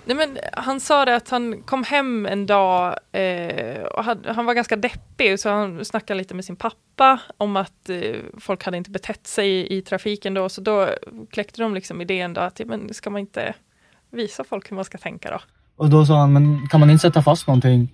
Nej, 0.05 0.17
men 0.17 0.39
han 0.53 0.81
sa 0.81 1.05
det 1.05 1.17
att 1.17 1.29
han 1.29 1.63
kom 1.63 1.85
hem 1.85 2.27
en 2.27 2.47
dag 2.47 2.97
eh, 3.13 3.83
och 3.83 4.05
hade, 4.05 4.33
han 4.33 4.47
var 4.47 4.55
ganska 4.55 4.77
deppig 4.77 5.41
så 5.41 5.51
han 5.51 5.85
snackade 5.85 6.19
lite 6.19 6.35
med 6.35 6.45
sin 6.45 6.57
pappa 6.57 7.21
om 7.37 7.57
att 7.57 7.89
eh, 7.89 8.17
folk 8.39 8.65
hade 8.65 8.77
inte 8.77 8.91
betett 8.91 9.27
sig 9.27 9.49
i, 9.49 9.77
i, 9.77 9.83
trafiken 9.83 10.35
då 10.35 10.49
så 10.49 10.61
då 10.61 10.89
kläckte 11.31 11.63
de 11.63 11.75
liksom 11.75 12.01
idén 12.01 12.35
då 12.35 12.41
att 12.41 12.61
men 12.67 12.95
ska 12.95 13.11
man 13.11 13.21
inte 13.21 13.55
visa 14.11 14.45
folk 14.45 14.71
hur 14.71 14.77
man 14.77 14.85
ska 14.85 14.99
tänka 14.99 15.31
då? 15.31 15.41
Och 15.77 15.91
då 15.91 16.07
sa 16.07 16.19
han, 16.19 16.33
men 16.33 16.69
kan 16.69 16.81
man 16.81 16.91
inte 16.91 17.03
sätta 17.03 17.23
fast 17.23 17.47
någonting 17.47 17.89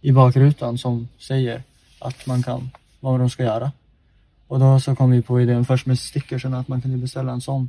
i 0.00 0.12
bakrutan 0.12 0.78
som 0.78 1.08
säger 1.18 1.62
att 1.98 2.26
man 2.26 2.42
kan, 2.42 2.70
vad 3.00 3.20
de 3.20 3.30
ska 3.30 3.42
göra? 3.42 3.72
Och 4.48 4.60
då 4.60 4.80
så 4.80 4.96
kom 4.96 5.10
vi 5.10 5.22
på 5.22 5.40
idén 5.40 5.64
först 5.64 5.86
med 5.86 5.98
stickersen 5.98 6.54
att 6.54 6.68
man 6.68 6.82
kunde 6.82 6.96
beställa 6.96 7.32
en 7.32 7.40
sån. 7.40 7.68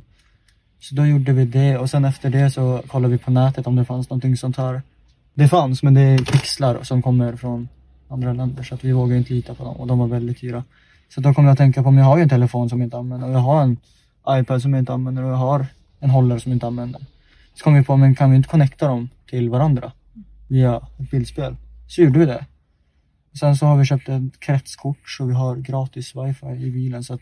Så 0.80 0.94
då 0.94 1.06
gjorde 1.06 1.32
vi 1.32 1.44
det 1.44 1.78
och 1.78 1.90
sen 1.90 2.04
efter 2.04 2.30
det 2.30 2.50
så 2.50 2.82
kollade 2.86 3.12
vi 3.12 3.18
på 3.18 3.30
nätet 3.30 3.66
om 3.66 3.76
det 3.76 3.84
fanns 3.84 4.10
någonting 4.10 4.36
sånt 4.36 4.56
här. 4.56 4.82
Det 5.34 5.48
fanns 5.48 5.82
men 5.82 5.94
det 5.94 6.00
är 6.00 6.18
pixlar 6.18 6.82
som 6.82 7.02
kommer 7.02 7.36
från 7.36 7.68
andra 8.08 8.32
länder 8.32 8.62
så 8.62 8.74
att 8.74 8.84
vi 8.84 8.92
vågar 8.92 9.16
inte 9.16 9.32
lita 9.32 9.54
på 9.54 9.64
dem 9.64 9.76
och 9.76 9.86
de 9.86 9.98
var 9.98 10.06
väldigt 10.06 10.40
dyra. 10.40 10.64
Så 11.08 11.20
då 11.20 11.34
kom 11.34 11.44
jag 11.44 11.52
att 11.52 11.58
tänka 11.58 11.82
på 11.82 11.88
om 11.88 11.98
jag 11.98 12.04
har 12.04 12.16
ju 12.16 12.22
en 12.22 12.28
telefon 12.28 12.68
som 12.68 12.80
jag 12.80 12.86
inte 12.86 12.96
använder 12.96 13.28
och 13.28 13.34
jag 13.34 13.38
har 13.38 13.62
en 13.62 13.76
iPad 14.28 14.62
som 14.62 14.72
jag 14.72 14.80
inte 14.80 14.92
använder 14.92 15.22
och 15.22 15.30
jag 15.30 15.36
har 15.36 15.66
en 16.00 16.10
hållare 16.10 16.40
som 16.40 16.52
jag 16.52 16.56
inte 16.56 16.66
använder. 16.66 17.00
Så 17.54 17.64
kom 17.64 17.74
vi 17.74 17.84
på, 17.84 17.96
men 17.96 18.14
kan 18.14 18.30
vi 18.30 18.36
inte 18.36 18.48
connecta 18.48 18.88
dem 18.88 19.08
till 19.30 19.50
varandra 19.50 19.92
via 20.48 20.76
ett 20.76 21.10
bildspel? 21.10 21.56
Så 21.88 22.02
gjorde 22.02 22.18
vi 22.18 22.26
det. 22.26 22.46
Sen 23.40 23.56
så 23.56 23.66
har 23.66 23.76
vi 23.76 23.84
köpt 23.84 24.08
ett 24.08 24.40
kretskort 24.40 25.10
så 25.10 25.24
vi 25.24 25.34
har 25.34 25.56
gratis 25.56 26.14
wifi 26.16 26.46
i 26.46 26.70
bilen 26.70 27.04
så 27.04 27.14
att 27.14 27.20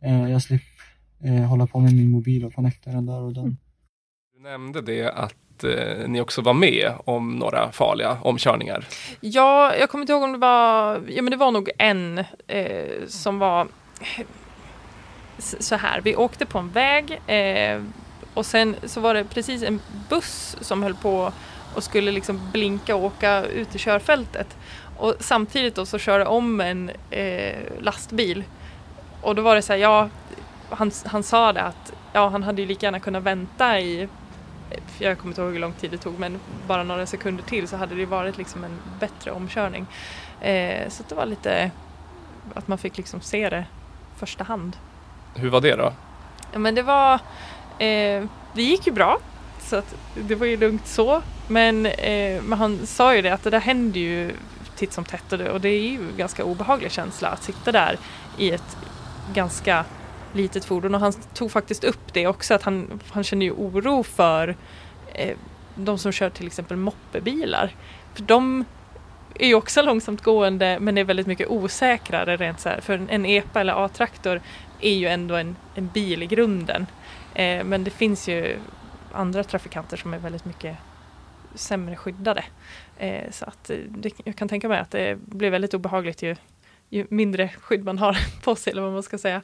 eh, 0.00 0.30
jag 0.30 0.42
slipper 0.42 0.84
eh, 1.24 1.32
hålla 1.32 1.66
på 1.66 1.78
med 1.78 1.92
min 1.92 2.10
mobil 2.10 2.44
och 2.44 2.54
connecta 2.54 2.90
den 2.90 3.06
där 3.06 3.22
och 3.22 3.32
den. 3.32 3.58
Du 4.34 4.42
nämnde 4.42 4.80
det 4.82 5.10
att 5.10 5.64
eh, 5.64 6.08
ni 6.08 6.20
också 6.20 6.42
var 6.42 6.54
med 6.54 6.92
om 7.04 7.30
några 7.30 7.72
farliga 7.72 8.18
omkörningar. 8.22 8.86
Ja, 9.20 9.76
jag 9.76 9.90
kommer 9.90 10.02
inte 10.02 10.12
ihåg 10.12 10.22
om 10.22 10.32
det 10.32 10.38
var, 10.38 11.02
ja 11.08 11.22
men 11.22 11.30
det 11.30 11.36
var 11.36 11.50
nog 11.50 11.70
en 11.78 12.18
eh, 12.46 13.06
som 13.06 13.38
var 13.38 13.68
så 15.38 15.74
här, 15.76 16.00
vi 16.00 16.16
åkte 16.16 16.46
på 16.46 16.58
en 16.58 16.70
väg 16.70 17.20
eh, 17.26 17.82
och 18.34 18.46
sen 18.46 18.76
så 18.84 19.00
var 19.00 19.14
det 19.14 19.24
precis 19.24 19.62
en 19.62 19.80
buss 20.08 20.56
som 20.60 20.82
höll 20.82 20.94
på 20.94 21.32
och 21.74 21.84
skulle 21.84 22.12
liksom 22.12 22.40
blinka 22.52 22.96
och 22.96 23.04
åka 23.04 23.44
ut 23.44 23.74
i 23.74 23.78
körfältet. 23.78 24.56
Och 24.96 25.14
samtidigt 25.20 25.74
då 25.74 25.86
så 25.86 25.98
körde 25.98 26.24
om 26.24 26.60
en 26.60 26.90
eh, 27.10 27.58
lastbil. 27.80 28.44
Och 29.20 29.34
då 29.34 29.42
var 29.42 29.54
det 29.54 29.62
så 29.62 29.72
här, 29.72 29.80
ja, 29.80 30.08
han, 30.70 30.90
han 31.04 31.22
sa 31.22 31.52
det 31.52 31.62
att 31.62 31.92
ja, 32.12 32.28
han 32.28 32.42
hade 32.42 32.62
ju 32.62 32.68
lika 32.68 32.86
gärna 32.86 33.00
kunnat 33.00 33.22
vänta 33.22 33.80
i 33.80 34.08
jag 34.98 35.18
kommer 35.18 35.32
inte 35.32 35.40
ihåg 35.40 35.52
hur 35.52 35.60
lång 35.60 35.72
tid 35.72 35.90
det 35.90 35.98
tog 35.98 36.18
men 36.18 36.40
bara 36.66 36.82
några 36.82 37.06
sekunder 37.06 37.44
till 37.44 37.68
så 37.68 37.76
hade 37.76 37.94
det 37.94 38.06
varit 38.06 38.38
liksom 38.38 38.64
en 38.64 38.78
bättre 39.00 39.30
omkörning. 39.30 39.86
Eh, 40.40 40.88
så 40.88 41.02
det 41.08 41.14
var 41.14 41.26
lite 41.26 41.70
att 42.54 42.68
man 42.68 42.78
fick 42.78 42.96
liksom 42.96 43.20
se 43.20 43.50
det 43.50 43.64
första 44.16 44.44
hand. 44.44 44.76
Hur 45.34 45.50
var 45.50 45.60
det 45.60 45.76
då? 45.76 45.92
Ja, 46.52 46.58
men 46.58 46.74
det 46.74 46.82
var, 46.82 47.14
eh, 47.78 48.24
det 48.54 48.62
gick 48.62 48.86
ju 48.86 48.92
bra 48.92 49.18
så 49.60 49.76
att 49.76 49.94
det 50.14 50.34
var 50.34 50.46
ju 50.46 50.56
lugnt 50.56 50.86
så. 50.86 51.22
Men, 51.48 51.86
eh, 51.86 52.42
men 52.42 52.58
han 52.58 52.86
sa 52.86 53.14
ju 53.14 53.22
det 53.22 53.30
att 53.30 53.42
det 53.42 53.50
där 53.50 53.60
händer 53.60 54.00
ju 54.00 54.32
titt 54.76 54.92
som 54.92 55.04
tätt 55.04 55.32
och 55.32 55.38
det, 55.38 55.50
och 55.50 55.60
det 55.60 55.68
är 55.68 55.80
ju 55.80 55.96
en 55.96 56.16
ganska 56.16 56.44
obehaglig 56.44 56.92
känsla 56.92 57.28
att 57.28 57.42
sitta 57.42 57.72
där 57.72 57.98
i 58.38 58.50
ett 58.50 58.76
ganska 59.34 59.84
litet 60.32 60.64
fordon 60.64 60.94
och 60.94 61.00
han 61.00 61.12
tog 61.12 61.50
faktiskt 61.50 61.84
upp 61.84 62.12
det 62.12 62.26
också 62.26 62.54
att 62.54 62.62
han, 62.62 63.00
han 63.08 63.24
känner 63.24 63.46
ju 63.46 63.52
oro 63.52 64.02
för 64.02 64.56
eh, 65.14 65.36
de 65.74 65.98
som 65.98 66.12
kör 66.12 66.30
till 66.30 66.46
exempel 66.46 66.76
moppebilar. 66.76 67.74
För 68.14 68.22
de 68.22 68.64
är 69.34 69.46
ju 69.46 69.54
också 69.54 69.82
långsamt 69.82 70.22
gående 70.22 70.78
men 70.80 70.98
är 70.98 71.04
väldigt 71.04 71.26
mycket 71.26 71.48
osäkrare 71.48 72.36
rent 72.36 72.60
så 72.60 72.68
här. 72.68 72.80
För 72.80 73.06
en 73.08 73.26
EPA 73.26 73.60
eller 73.60 73.84
A-traktor 73.84 74.40
är 74.80 74.94
ju 74.94 75.06
ändå 75.06 75.34
en, 75.34 75.56
en 75.74 75.88
bil 75.88 76.22
i 76.22 76.26
grunden. 76.26 76.86
Eh, 77.34 77.64
men 77.64 77.84
det 77.84 77.90
finns 77.90 78.28
ju 78.28 78.58
andra 79.12 79.44
trafikanter 79.44 79.96
som 79.96 80.14
är 80.14 80.18
väldigt 80.18 80.44
mycket 80.44 80.76
sämre 81.54 81.96
skyddade. 81.96 82.44
Eh, 82.98 83.30
så 83.30 83.44
att 83.44 83.70
eh, 83.70 83.76
det, 83.76 84.12
jag 84.24 84.36
kan 84.36 84.48
tänka 84.48 84.68
mig 84.68 84.78
att 84.78 84.90
det 84.90 85.18
blir 85.18 85.50
väldigt 85.50 85.74
obehagligt 85.74 86.22
ju, 86.22 86.36
ju 86.88 87.06
mindre 87.10 87.48
skydd 87.48 87.84
man 87.84 87.98
har 87.98 88.18
på 88.44 88.56
sig 88.56 88.70
eller 88.70 88.82
vad 88.82 88.92
man 88.92 89.02
ska 89.02 89.18
säga. 89.18 89.42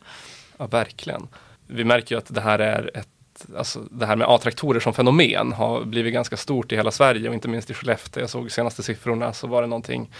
Ja, 0.57 0.67
verkligen. 0.67 1.29
Vi 1.67 1.85
märker 1.85 2.15
ju 2.15 2.19
att 2.19 2.35
det 2.35 2.41
här 2.41 2.59
är 2.59 2.91
ett 2.95 3.09
Alltså 3.57 3.81
det 3.91 4.07
här 4.07 4.17
med 4.17 4.27
A-traktorer 4.29 4.81
som 4.81 4.95
fenomen 4.95 5.53
har 5.53 5.85
blivit 5.85 6.13
ganska 6.13 6.37
stort 6.37 6.73
i 6.73 6.77
hela 6.77 6.91
Sverige 6.91 7.29
och 7.29 7.35
inte 7.35 7.49
minst 7.49 7.71
i 7.71 7.75
Skellefteå. 7.75 8.23
Jag 8.23 8.31
såg 8.31 8.51
senaste 8.51 8.83
siffrorna 8.83 9.33
så 9.33 9.47
var 9.47 9.63
det 9.63 9.69
någonting 9.69 10.11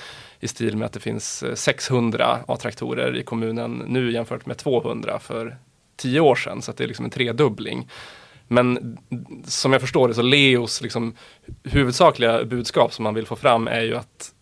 i 0.41 0.49
stil 0.49 0.77
med 0.77 0.87
att 0.87 0.93
det 0.93 1.01
finns 1.01 1.43
eh, 1.43 1.55
600 1.55 2.39
A-traktorer 2.49 3.17
i 3.17 3.23
kommunen 3.23 3.83
nu 3.87 4.13
jämfört 4.13 4.47
med 4.47 4.57
200 4.57 5.19
för 5.19 5.57
tio 5.97 6.21
år 6.21 6.35
sedan. 6.35 6.63
Så 6.63 6.73
det 6.73 6.85
är 6.85 6.89
liksom 6.89 7.05
en 7.05 7.11
tredubbling. 7.11 7.89
Men 8.49 8.99
som 9.45 9.73
jag 9.73 9.81
förstår 9.81 10.09
det 10.09 10.15
så 10.15 10.23
Leos 10.23 10.83
liksom, 10.83 11.15
huvudsakliga 11.63 12.45
budskap 12.45 12.93
som 12.93 13.03
man 13.03 13.15
vill 13.15 13.27
få 13.27 13.37
fram 13.37 13.69
är 13.69 13.83
ju 13.83 13.97
att 13.97 14.33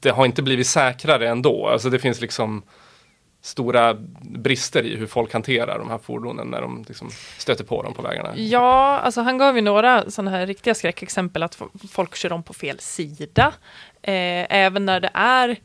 det 0.00 0.10
har 0.10 0.26
inte 0.26 0.42
blivit 0.42 0.66
säkrare 0.66 1.28
ändå. 1.28 1.68
Alltså 1.68 1.90
det 1.90 1.98
finns 1.98 2.20
liksom 2.20 2.62
stora 3.42 3.94
brister 4.20 4.82
i 4.82 4.96
hur 4.96 5.06
folk 5.06 5.32
hanterar 5.32 5.78
de 5.78 5.90
här 5.90 5.98
fordonen 5.98 6.46
när 6.46 6.60
de 6.60 6.84
liksom 6.88 7.10
stöter 7.38 7.64
på 7.64 7.82
dem 7.82 7.94
på 7.94 8.02
vägarna? 8.02 8.36
Ja, 8.36 8.98
alltså 8.98 9.20
han 9.20 9.38
gav 9.38 9.56
ju 9.56 9.62
några 9.62 10.10
sådana 10.10 10.30
här 10.30 10.46
riktiga 10.46 10.74
skräckexempel 10.74 11.42
att 11.42 11.62
folk 11.90 12.16
kör 12.16 12.32
om 12.32 12.42
på 12.42 12.54
fel 12.54 12.78
sida. 12.78 13.52
Eh, 14.02 14.46
även 14.50 14.86
när 14.86 15.00
det 15.00 15.10
är 15.14 15.56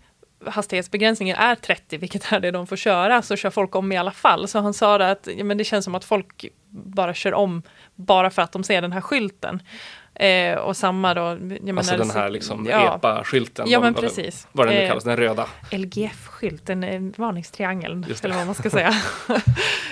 hastighetsbegränsningen 0.46 1.36
är 1.36 1.56
30, 1.56 1.98
vilket 1.98 2.32
är 2.32 2.40
det 2.40 2.52
de 2.52 2.68
får 2.68 2.76
köra, 2.76 3.22
så 3.22 3.36
kör 3.36 3.50
folk 3.50 3.76
om 3.76 3.92
i 3.92 3.98
alla 3.98 4.12
fall. 4.12 4.48
Så 4.48 4.60
han 4.60 4.74
sa 4.74 4.98
det 4.98 5.12
att 5.12 5.28
ja, 5.38 5.44
men 5.44 5.58
det 5.58 5.64
känns 5.64 5.86
som 5.86 5.96
att 5.96 6.04
folk 6.04 6.46
bara 6.70 7.14
kör 7.14 7.34
om 7.34 7.62
bara 7.96 8.30
för 8.30 8.42
att 8.42 8.52
de 8.52 8.64
ser 8.64 8.82
den 8.82 8.92
här 8.92 9.02
skylten. 9.02 9.62
Eh, 10.16 10.58
och 10.58 10.78
samma 10.78 11.14
då. 11.14 11.22
Alltså 11.78 11.98
den 11.98 12.10
här 12.10 12.30
liksom 12.30 12.66
ja. 12.70 12.96
EPA-skylten. 12.96 13.70
Ja 13.70 13.80
men 13.80 13.94
vad, 13.94 14.04
precis. 14.04 14.48
Vad 14.52 14.68
den 14.68 14.76
nu 14.76 14.82
eh, 14.82 14.88
kallas, 14.88 15.04
den 15.04 15.18
röda. 15.18 15.48
LGF-skylt, 15.72 16.70
en 16.70 17.14
varningstriangeln 17.18 18.06
eller 18.24 18.36
vad 18.36 18.46
man 18.46 18.56
ska 18.56 18.70
säga. 18.70 18.94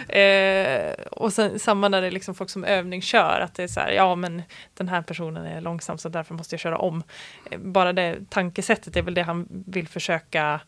eh, 0.21 0.93
och 1.11 1.33
sen 1.33 1.59
samma 1.59 1.89
när 1.89 2.01
det 2.01 2.07
är 2.07 2.11
liksom 2.11 2.35
folk 2.35 2.49
som 2.49 2.63
övningskör, 2.63 3.39
att 3.39 3.55
det 3.55 3.63
är 3.63 3.67
så 3.67 3.79
här, 3.79 3.91
ja 3.91 4.15
men 4.15 4.41
den 4.73 4.89
här 4.89 5.01
personen 5.01 5.45
är 5.45 5.61
långsam 5.61 5.97
så 5.97 6.09
därför 6.09 6.33
måste 6.33 6.53
jag 6.53 6.59
köra 6.59 6.77
om. 6.77 7.03
Eh, 7.51 7.59
bara 7.59 7.93
det 7.93 8.19
tankesättet 8.29 8.95
är 8.95 9.01
väl 9.01 9.13
det 9.13 9.23
han 9.23 9.47
vill 9.49 9.87
försöka 9.87 10.59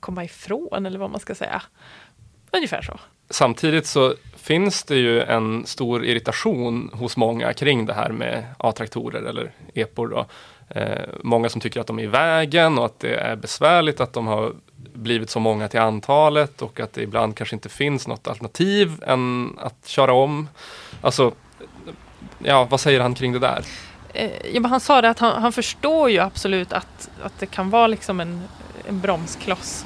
komma 0.00 0.24
ifrån 0.24 0.86
eller 0.86 0.98
vad 0.98 1.10
man 1.10 1.20
ska 1.20 1.34
säga. 1.34 1.62
Ungefär 2.52 2.82
så. 2.82 3.00
Samtidigt 3.30 3.86
så 3.86 4.14
finns 4.36 4.84
det 4.84 4.96
ju 4.96 5.22
en 5.22 5.66
stor 5.66 6.04
irritation 6.04 6.90
hos 6.92 7.16
många 7.16 7.52
kring 7.52 7.86
det 7.86 7.94
här 7.94 8.08
med 8.10 8.44
A-traktorer 8.58 9.22
eller 9.22 9.52
EPOR. 9.74 10.08
Då. 10.08 10.26
Eh, 10.68 11.08
många 11.22 11.48
som 11.48 11.60
tycker 11.60 11.80
att 11.80 11.86
de 11.86 11.98
är 11.98 12.02
i 12.02 12.06
vägen 12.06 12.78
och 12.78 12.84
att 12.84 13.00
det 13.00 13.14
är 13.14 13.36
besvärligt 13.36 14.00
att 14.00 14.12
de 14.12 14.26
har 14.26 14.52
blivit 14.92 15.30
så 15.30 15.40
många 15.40 15.68
till 15.68 15.80
antalet 15.80 16.62
och 16.62 16.80
att 16.80 16.92
det 16.92 17.02
ibland 17.02 17.36
kanske 17.36 17.56
inte 17.56 17.68
finns 17.68 18.06
något 18.06 18.28
alternativ 18.28 19.02
än 19.06 19.52
att 19.58 19.86
köra 19.86 20.12
om. 20.12 20.48
Alltså, 21.00 21.32
ja, 22.38 22.64
vad 22.64 22.80
säger 22.80 23.00
han 23.00 23.14
kring 23.14 23.32
det 23.32 23.38
där? 23.38 23.64
Eh, 24.12 24.30
ja, 24.54 24.66
han 24.68 24.80
sa 24.80 25.00
det 25.00 25.10
att 25.10 25.18
han, 25.18 25.42
han, 25.42 25.52
förstår 25.52 26.10
ju 26.10 26.18
absolut 26.18 26.72
att, 26.72 27.10
att 27.22 27.38
det 27.38 27.46
kan 27.46 27.70
vara 27.70 27.86
liksom 27.86 28.20
en, 28.20 28.42
en 28.88 29.00
bromskloss. 29.00 29.84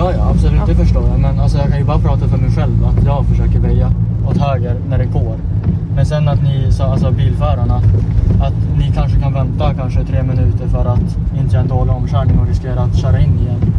Ja, 0.00 0.12
ja 0.12 0.30
absolut, 0.30 0.60
ja. 0.60 0.66
det 0.66 0.74
förstår 0.74 1.08
jag. 1.08 1.20
Men 1.20 1.40
alltså, 1.40 1.58
jag 1.58 1.68
kan 1.68 1.78
ju 1.78 1.84
bara 1.84 1.98
prata 1.98 2.28
för 2.28 2.38
mig 2.38 2.50
själv. 2.50 2.84
Att 2.84 3.04
jag 3.04 3.26
försöker 3.26 3.58
väja 3.58 3.92
åt 4.26 4.36
höger 4.36 4.76
när 4.88 4.98
det 4.98 5.04
går. 5.04 5.36
Men 5.94 6.06
sen 6.06 6.28
att 6.28 6.42
ni, 6.42 6.70
alltså 6.80 7.10
bilförarna, 7.10 7.76
att 8.42 8.54
ni 8.78 8.92
kanske 8.94 9.20
kan 9.20 9.32
vänta 9.32 9.74
kanske 9.74 10.04
tre 10.04 10.22
minuter 10.22 10.68
för 10.68 10.84
att 10.84 11.16
inte 11.38 11.54
göra 11.54 11.62
en 11.62 11.68
dålig 11.68 11.94
omkörning 11.94 12.38
och 12.38 12.46
riskera 12.46 12.80
att 12.80 12.96
köra 12.96 13.20
in 13.20 13.38
igen. 13.38 13.74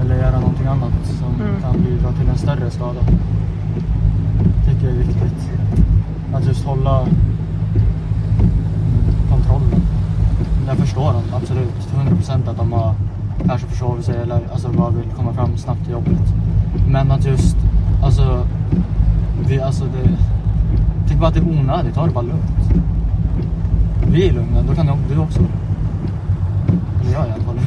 Eller 0.00 0.16
göra 0.16 0.40
någonting 0.40 0.66
annat 0.66 0.92
som 1.04 1.34
mm. 1.34 1.62
kan 1.62 1.72
bidra 1.72 2.12
till 2.12 2.28
en 2.28 2.38
större 2.38 2.70
skada. 2.70 3.00
Tycker 4.66 4.86
jag 4.86 4.94
är 4.94 4.98
viktigt. 4.98 5.50
Att 6.34 6.46
just 6.46 6.64
hålla 6.64 7.06
kontrollen. 9.30 9.82
Jag 10.66 10.76
förstår 10.76 11.12
dem 11.12 11.22
absolut, 11.32 11.88
100% 11.94 12.50
att 12.50 12.56
de 12.56 12.72
har 12.72 12.94
kanske 13.46 13.66
försover 13.66 14.02
sig 14.02 14.16
eller 14.22 14.40
alltså, 14.52 14.68
bara 14.68 14.90
vill 14.90 15.10
komma 15.16 15.32
fram 15.32 15.56
snabbt 15.56 15.84
till 15.84 15.92
jobbet. 15.92 16.34
Men 16.88 17.10
att 17.10 17.24
just, 17.24 17.56
alltså, 18.02 18.46
vi, 19.48 19.60
alltså 19.60 19.84
det, 19.84 20.08
tycker 21.08 21.20
bara 21.20 21.28
att 21.28 21.34
det 21.34 21.40
är 21.40 21.58
onödigt, 21.58 21.94
ta 21.94 22.06
det 22.06 22.12
bara 22.12 22.24
lugnt. 22.24 22.82
Vi 24.06 24.28
är 24.28 24.32
lugna, 24.32 24.62
då 24.62 24.74
kan 24.74 24.86
du 24.86 25.18
också 25.18 25.40
Eller 27.00 27.12
jag 27.12 27.22
är 27.22 27.28
i 27.28 27.32
alla 27.32 27.42
fall 27.44 27.58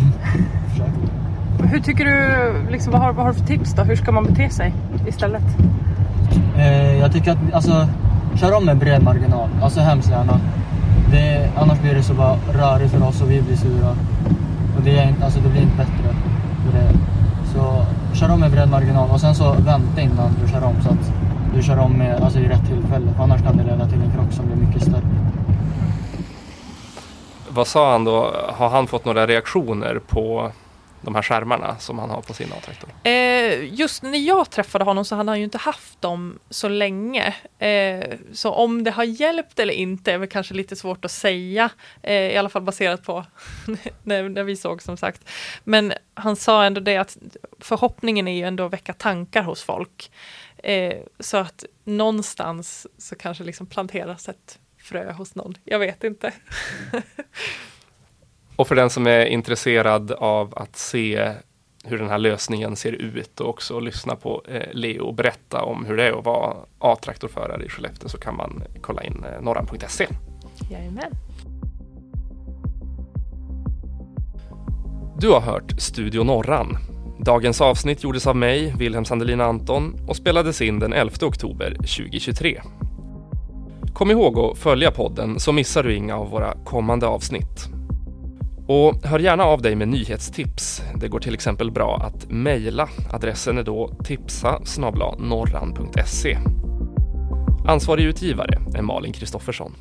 Hur 1.70 1.80
tycker 1.80 2.06
du, 2.06 2.72
liksom, 2.72 2.92
vad, 2.92 3.02
har, 3.02 3.14
vad 3.14 3.26
har 3.26 3.34
du 3.34 3.40
för 3.40 3.46
tips 3.46 3.74
då? 3.74 3.84
Hur 3.84 3.96
ska 3.96 4.12
man 4.12 4.24
bete 4.24 4.50
sig 4.50 4.74
istället? 5.08 5.44
Eh, 6.58 6.98
jag 6.98 7.12
tycker 7.12 7.32
att, 7.32 7.54
alltså, 7.54 7.88
kör 8.36 8.58
om 8.58 8.66
med 8.66 8.78
bred 8.78 9.04
marginal. 9.04 9.50
Alltså 9.62 9.80
hemskt 9.80 10.10
gärna. 10.10 10.40
Det, 11.12 11.50
annars 11.56 11.80
blir 11.82 11.96
det 11.96 12.04
så 12.04 12.14
bara 12.14 12.36
rörigt 12.54 12.92
för 12.92 13.08
oss 13.08 13.22
och 13.22 13.32
vi 13.32 13.42
blir 13.42 13.56
sura. 13.56 13.96
Och 14.80 14.86
det, 14.86 14.98
är, 14.98 15.14
alltså 15.24 15.40
det 15.40 15.50
blir 15.50 15.62
inte 15.62 15.78
bättre 15.78 16.16
det. 16.74 16.94
Så 17.54 17.86
kör 18.16 18.32
om 18.32 18.40
med 18.40 18.52
bred 18.52 18.70
marginal 18.70 19.10
och 19.12 19.22
sen 19.22 19.36
så 19.36 19.52
vänta 19.52 20.02
innan 20.02 20.32
du 20.42 20.52
kör 20.52 20.64
om 20.64 20.76
så 20.84 20.90
att 20.90 21.14
du 21.56 21.64
kör 21.64 21.80
om 21.80 21.94
med, 21.94 22.22
alltså 22.24 22.40
i 22.40 22.48
rätt 22.48 22.68
tillfälle. 22.68 23.14
För 23.16 23.24
annars 23.24 23.42
kan 23.42 23.58
det 23.58 23.64
leda 23.64 23.86
till 23.86 24.02
en 24.02 24.12
krock 24.12 24.32
som 24.32 24.46
blir 24.46 24.56
mycket 24.56 24.82
större. 24.82 25.04
Vad 27.50 27.68
sa 27.68 27.92
han 27.92 28.04
då? 28.04 28.32
Har 28.54 28.70
han 28.70 28.88
fått 28.88 29.06
några 29.06 29.28
reaktioner 29.28 30.00
på 30.08 30.52
de 31.02 31.16
här 31.16 31.22
skärmarna 31.22 31.78
som 31.80 32.00
han 32.00 32.10
har 32.10 32.22
på 32.22 32.34
sin 32.34 32.54
A-traktor? 32.54 32.90
Eh, 33.04 33.74
just 33.74 34.04
när 34.04 34.20
jag 34.20 34.50
träffade 34.50 34.86
honom 34.86 35.06
så 35.06 35.16
hade 35.16 35.32
han 35.32 35.38
ju 35.38 35.44
inte 35.44 35.58
haft 35.58 36.02
dem 36.02 36.40
så 36.50 36.70
länge. 36.70 37.36
Eh, 37.60 38.18
så 38.34 38.52
om 38.52 38.84
det 38.84 38.92
har 38.92 39.04
hjälpt 39.04 39.60
eller 39.60 39.74
inte 39.74 40.12
är 40.12 40.18
väl 40.18 40.30
kanske 40.30 40.54
lite 40.54 40.76
svårt 40.76 41.06
att 41.06 41.12
säga. 41.12 41.70
Eh, 42.04 42.14
I 42.14 42.38
alla 42.38 42.50
fall 42.50 42.62
baserat 42.62 43.04
på 43.04 43.26
när, 44.04 44.30
när, 44.30 44.44
vi 44.44 44.56
såg 44.56 44.82
som 44.82 44.98
sagt. 44.98 45.30
Men 45.64 45.94
han 46.14 46.36
sa 46.36 46.64
ändå 46.64 46.82
det 46.82 46.98
att 46.98 47.18
förhoppningen 47.60 48.28
är 48.28 48.36
ju 48.36 48.44
ändå 48.44 48.66
att 48.66 48.74
väcka 48.74 48.94
tankar 48.94 49.44
hos 49.44 49.64
folk. 49.64 50.12
Eh, 50.58 50.98
så 51.20 51.38
att 51.38 51.66
någonstans 51.84 52.88
så 52.98 53.16
kanske 53.16 53.44
liksom 53.44 53.68
planteras 53.68 54.30
ett 54.30 54.60
frö 54.78 55.12
hos 55.12 55.36
någon. 55.36 55.58
Jag 55.64 55.80
vet 55.80 56.04
inte. 56.04 56.34
Och 58.60 58.68
för 58.68 58.76
den 58.76 58.90
som 58.90 59.08
är 59.08 59.26
intresserad 59.26 60.12
av 60.12 60.54
att 60.56 60.76
se 60.76 61.32
hur 61.84 61.98
den 61.98 62.10
här 62.10 62.18
lösningen 62.18 62.76
ser 62.76 62.92
ut 62.92 63.40
och 63.40 63.50
också 63.50 63.80
lyssna 63.80 64.16
på 64.16 64.44
eh, 64.48 64.74
Leo 64.74 65.12
berätta 65.12 65.62
om 65.62 65.86
hur 65.86 65.98
det 65.98 66.04
är 66.04 66.20
att 66.20 66.26
vara 66.26 66.56
A-traktorförare 66.80 67.66
i 67.66 67.70
Skellefteå 67.70 68.10
så 68.10 68.18
kan 68.18 68.36
man 68.36 68.64
kolla 68.82 69.04
in 69.04 69.26
eh, 69.34 69.42
norran.se. 69.42 70.08
Jajamän. 70.72 71.12
Du 75.18 75.30
har 75.30 75.42
hört 75.42 75.82
Studio 75.82 76.24
Norran. 76.24 76.78
Dagens 77.20 77.62
avsnitt 77.62 78.04
gjordes 78.04 78.28
av 78.28 78.36
mig, 78.36 78.74
Wilhelm 78.78 79.06
Sandelin 79.06 79.42
Anton 79.42 79.96
och 80.08 80.16
spelades 80.16 80.62
in 80.62 80.80
den 80.80 80.94
11 80.94 81.16
oktober 81.22 81.72
2023. 81.72 82.62
Kom 83.94 84.12
ihåg 84.12 84.40
att 84.40 84.58
följa 84.58 84.92
podden 84.92 85.40
så 85.40 85.52
missar 85.52 85.84
du 85.84 85.96
inga 85.96 86.16
av 86.16 86.30
våra 86.30 86.54
kommande 86.66 87.08
avsnitt. 87.08 87.79
Och 88.72 88.96
hör 89.04 89.20
gärna 89.20 89.44
av 89.44 89.62
dig 89.62 89.76
med 89.76 89.88
nyhetstips. 89.88 90.82
Det 90.96 91.08
går 91.08 91.20
till 91.20 91.34
exempel 91.34 91.72
bra 91.72 92.02
att 92.04 92.32
mejla. 92.32 92.90
Adressen 93.12 93.58
är 93.58 93.64
då 93.64 93.88
tipsa 94.04 94.62
norran.se. 95.20 96.38
Ansvarig 97.68 98.04
utgivare 98.04 98.62
är 98.76 98.82
Malin 98.82 99.14
Kristoffersson. 99.14 99.76